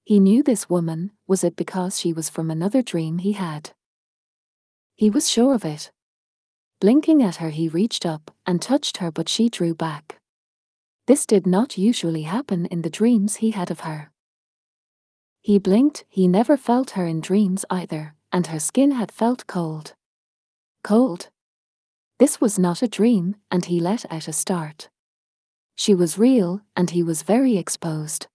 [0.03, 3.71] He knew this woman, was it because she was from another dream he had?
[4.97, 5.93] He was sure of it.
[6.81, 10.19] Blinking at her, he reached up and touched her, but she drew back.
[11.07, 14.11] This did not usually happen in the dreams he had of her.
[15.43, 19.95] He blinked, he never felt her in dreams either, and her skin had felt cold.
[20.83, 21.29] Cold.
[22.19, 24.89] This was not a dream, and he let out a start.
[25.75, 28.29] She was real, and he was very exposed.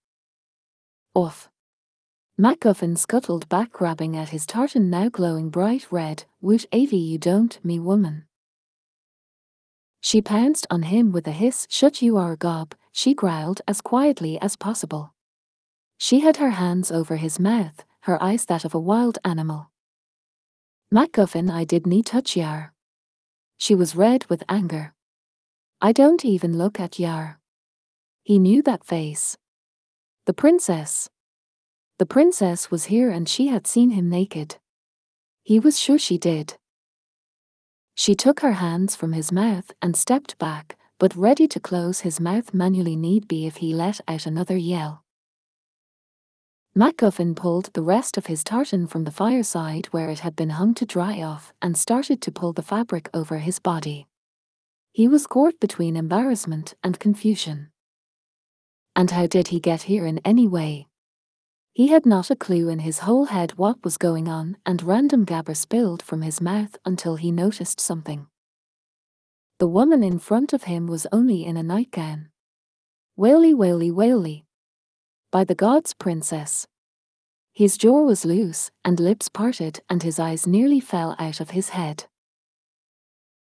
[1.14, 1.48] Off.
[2.38, 6.24] MacGuffin scuttled back, grabbing at his tartan now glowing bright red.
[6.40, 8.26] Woot avy you don't, me woman.
[10.00, 11.66] She pounced on him with a hiss.
[11.70, 15.14] Shut you are gob, she growled as quietly as possible.
[15.98, 19.70] She had her hands over his mouth, her eyes that of a wild animal.
[20.92, 22.72] MacGuffin I did nie touch yar.
[23.60, 24.94] She was red with anger.
[25.82, 27.40] I don't even look at yar.
[28.22, 29.36] He knew that face.
[30.24, 31.10] The princess.
[31.98, 34.56] The princess was here and she had seen him naked.
[35.42, 36.56] He was sure she did.
[37.94, 42.18] She took her hands from his mouth and stepped back, but ready to close his
[42.18, 45.04] mouth manually need be if he let out another yell.
[46.76, 50.72] MacGuffin pulled the rest of his tartan from the fireside where it had been hung
[50.74, 54.06] to dry off and started to pull the fabric over his body.
[54.92, 57.72] He was caught between embarrassment and confusion.
[58.94, 60.86] And how did he get here in any way?
[61.72, 65.26] He had not a clue in his whole head what was going on, and random
[65.26, 68.28] gabber spilled from his mouth until he noticed something.
[69.58, 72.28] The woman in front of him was only in a nightgown.
[73.16, 74.44] Waily, waily, waily
[75.30, 76.66] by the gods, princess.
[77.52, 81.70] His jaw was loose, and lips parted, and his eyes nearly fell out of his
[81.70, 82.06] head.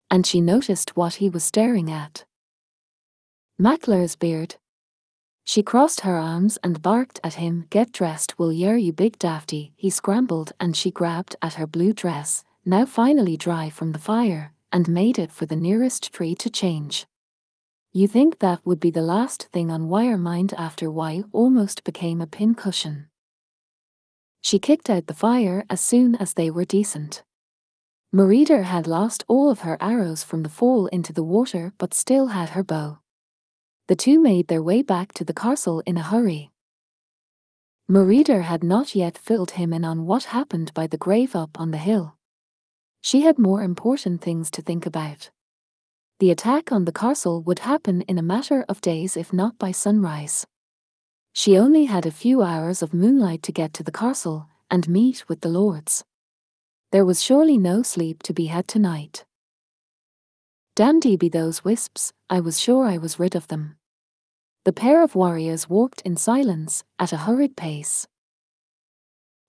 [0.10, 2.26] And she noticed what he was staring at.
[3.60, 4.56] Mackler's beard.
[5.44, 9.72] She crossed her arms and barked at him, Get dressed, will yer, you big dafty.
[9.76, 14.54] He scrambled and she grabbed at her blue dress, now finally dry from the fire,
[14.72, 17.06] and made it for the nearest tree to change.
[17.94, 22.22] You think that would be the last thing on wire mind after Y almost became
[22.22, 23.08] a pincushion.
[24.42, 27.24] She kicked out the fire as soon as they were decent.
[28.14, 32.28] Merida had lost all of her arrows from the fall into the water but still
[32.28, 33.00] had her bow.
[33.88, 36.52] The two made their way back to the castle in a hurry.
[37.90, 41.72] Merida had not yet filled him in on what happened by the grave up on
[41.72, 42.16] the hill.
[43.02, 45.30] She had more important things to think about.
[46.22, 49.72] The attack on the castle would happen in a matter of days if not by
[49.72, 50.46] sunrise.
[51.34, 55.28] She only had a few hours of moonlight to get to the castle and meet
[55.28, 56.04] with the lords.
[56.92, 59.26] There was surely no sleep to be had tonight.
[60.76, 63.78] Dandy be those wisps, I was sure I was rid of them.
[64.64, 68.06] The pair of warriors walked in silence, at a hurried pace.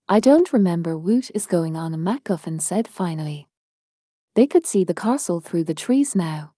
[0.09, 3.47] I don't remember what is going on, MacGuffin said finally.
[4.33, 6.52] They could see the castle through the trees now.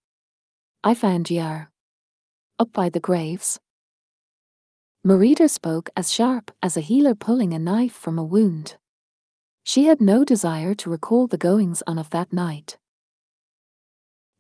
[0.88, 1.72] I found Yar.
[2.60, 3.60] Up by the graves.
[5.04, 8.78] Merida spoke as sharp as a healer pulling a knife from a wound.
[9.64, 12.78] She had no desire to recall the goings on of that night.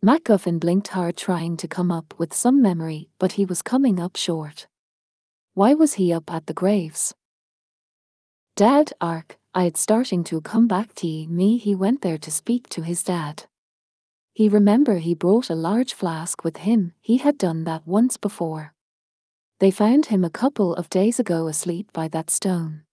[0.05, 4.15] MacGuffin blinked hard trying to come up with some memory, but he was coming up
[4.15, 4.67] short.
[5.55, 7.15] Why was he up at the graves?
[8.55, 12.69] Dad, Ark, I had starting to come back to me he went there to speak
[12.69, 13.45] to his dad.
[14.35, 18.73] He remember he brought a large flask with him, he had done that once before.
[19.61, 22.83] They found him a couple of days ago asleep by that stone.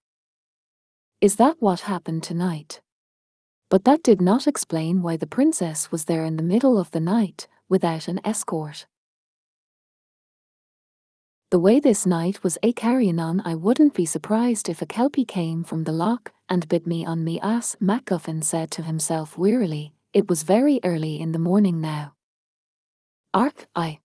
[1.20, 2.81] Is that what happened tonight?
[3.69, 7.01] But that did not explain why the princess was there in the middle of the
[7.01, 8.86] night, without an escort.
[11.51, 15.24] The way this night was a carrying on, I wouldn't be surprised if a kelpie
[15.24, 19.93] came from the loch and bit me on me ass, MacGuffin said to himself wearily,
[20.12, 22.14] it was very early in the morning now.
[23.32, 24.01] Ark, I.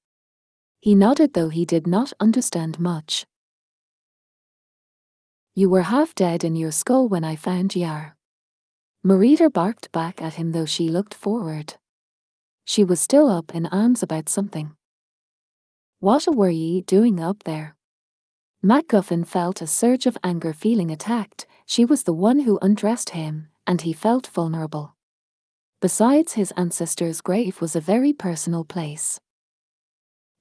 [0.80, 3.26] He nodded though he did not understand much.
[5.54, 8.16] You were half dead in your skull when I found Yar.
[9.04, 11.76] Merida barked back at him though she looked forward.
[12.64, 14.76] She was still up in arms about something.
[16.00, 17.76] What were ye doing up there?
[18.64, 23.48] MacGuffin felt a surge of anger feeling attacked, she was the one who undressed him,
[23.66, 24.97] and he felt vulnerable.
[25.80, 29.20] Besides his ancestor's grave was a very personal place.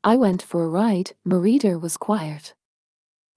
[0.03, 2.55] I went for a ride, Merida was quiet.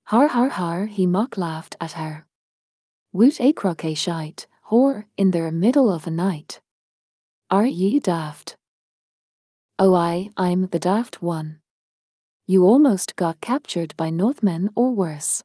[0.06, 2.26] Har har har, he mock laughed at her.
[3.12, 6.62] Woot a croquet shite, whore, in the middle of a night.
[7.52, 8.56] Are ye daft?
[9.78, 11.60] Oh I, I'm the daft one.
[12.48, 15.44] You almost got captured by Northmen or worse.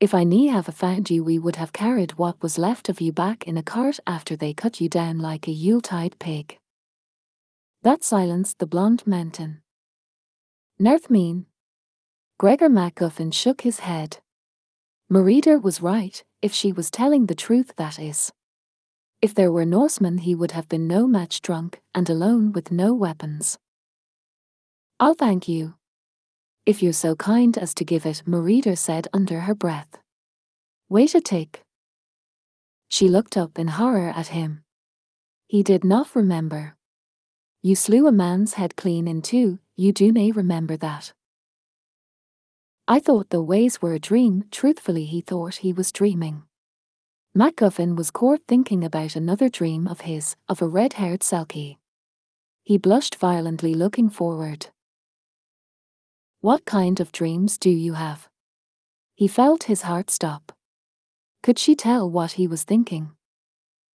[0.00, 3.10] If I nee have found you we would have carried what was left of you
[3.10, 6.56] back in a cart after they cut you down like a Yuletide pig.
[7.82, 9.60] That silenced the blonde mountain.
[10.78, 11.46] Nerth mean?
[12.38, 14.18] Gregor MacGuffin shook his head.
[15.08, 18.30] Merida was right, if she was telling the truth that is.
[19.20, 22.94] If there were Norsemen he would have been no match drunk and alone with no
[22.94, 23.58] weapons.
[25.00, 25.74] I'll thank you,
[26.68, 29.88] if you're so kind as to give it, Merida said under her breath.
[30.90, 31.62] Wait a tick.
[32.90, 34.64] She looked up in horror at him.
[35.46, 36.76] He did not remember.
[37.62, 41.14] You slew a man's head clean in two, you do may remember that.
[42.86, 46.42] I thought the ways were a dream, truthfully he thought he was dreaming.
[47.34, 51.78] MacGuffin was caught thinking about another dream of his, of a red-haired Selkie.
[52.62, 54.66] He blushed violently looking forward.
[56.40, 58.28] What kind of dreams do you have?
[59.16, 60.52] He felt his heart stop.
[61.42, 63.10] Could she tell what he was thinking?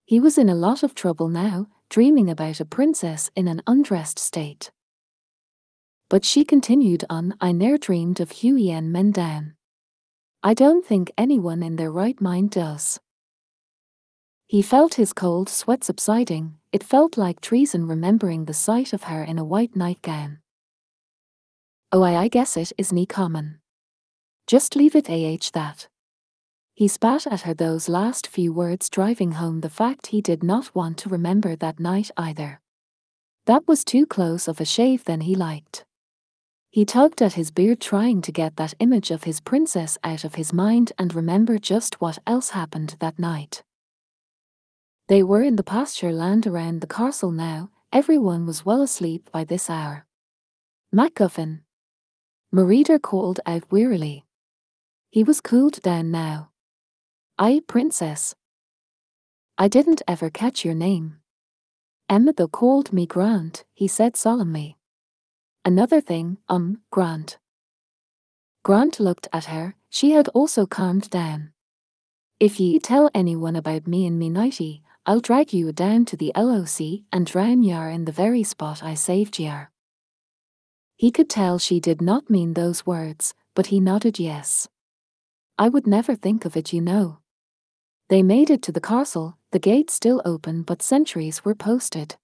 [0.04, 4.20] He was in a lot of trouble now, dreaming about a princess in an undressed
[4.20, 4.72] state.
[6.10, 9.56] But she continued on, I ne'er dreamed of men down.
[10.44, 13.00] I don't think anyone in their right mind does.
[14.48, 19.24] He felt his cold sweat subsiding, it felt like treason remembering the sight of her
[19.24, 20.43] in a white nightgown.
[21.96, 23.60] Oh, I, guess it is nie common.
[24.48, 25.88] Just leave it ah that.
[26.74, 30.74] He spat at her those last few words, driving home the fact he did not
[30.74, 32.62] want to remember that night either.
[33.46, 35.86] That was too close of a shave than he liked.
[36.72, 40.34] He tugged at his beard, trying to get that image of his princess out of
[40.34, 43.62] his mind and remember just what else happened that night.
[45.10, 49.44] They were in the pasture land around the castle now, everyone was well asleep by
[49.44, 50.08] this hour.
[50.92, 51.60] MacGuffin.
[52.56, 54.28] Merida called out wearily.
[55.10, 56.52] He was cooled down now.
[57.40, 58.36] I, princess.
[59.58, 61.18] I didn't ever catch your name.
[62.08, 64.78] Emma though called me Grant, he said solemnly.
[65.66, 67.40] Another thing, um, Grant.
[68.62, 71.54] Grant looked at her, she had also calmed down.
[72.40, 76.32] If ye tell anyone about me and me nighty, I'll drag you down to the
[76.38, 79.73] loch and drown yar in the very spot I saved yar.
[80.96, 84.68] He could tell she did not mean those words, but he nodded yes.
[85.58, 87.20] I would never think of it, you know.
[88.10, 92.16] They made it to the castle, the gate still open but sentries were posted.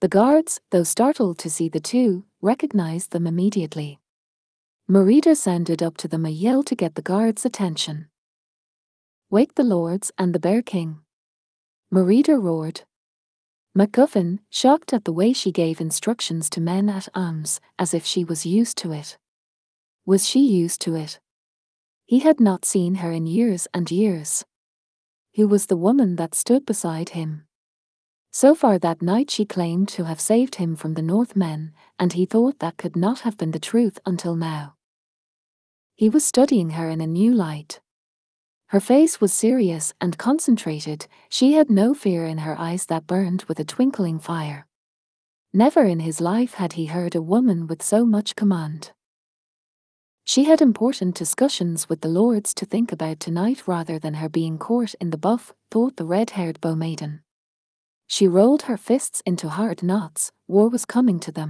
[0.00, 4.00] The guards, though startled to see the two, recognized them immediately.
[4.88, 8.08] Merida sounded up to them a yell to get the guards' attention.
[9.28, 11.00] Wake the lords and the Bear King.
[11.90, 12.82] Merida roared.
[13.76, 18.24] MacGuffin, shocked at the way she gave instructions to men at arms, as if she
[18.24, 19.16] was used to it.
[20.04, 21.20] Was she used to it?
[22.04, 24.44] He had not seen her in years and years.
[25.36, 27.46] Who was the woman that stood beside him?
[28.32, 32.26] So far that night she claimed to have saved him from the Northmen, and he
[32.26, 34.74] thought that could not have been the truth until now.
[35.94, 37.80] He was studying her in a new light.
[38.70, 43.42] Her face was serious and concentrated, she had no fear in her eyes that burned
[43.48, 44.68] with a twinkling fire.
[45.52, 48.92] Never in his life had he heard a woman with so much command.
[50.24, 54.56] She had important discussions with the lords to think about tonight rather than her being
[54.56, 57.22] caught in the buff, thought the red-haired bow maiden.
[58.06, 61.48] She rolled her fists into hard knots, war was coming to them.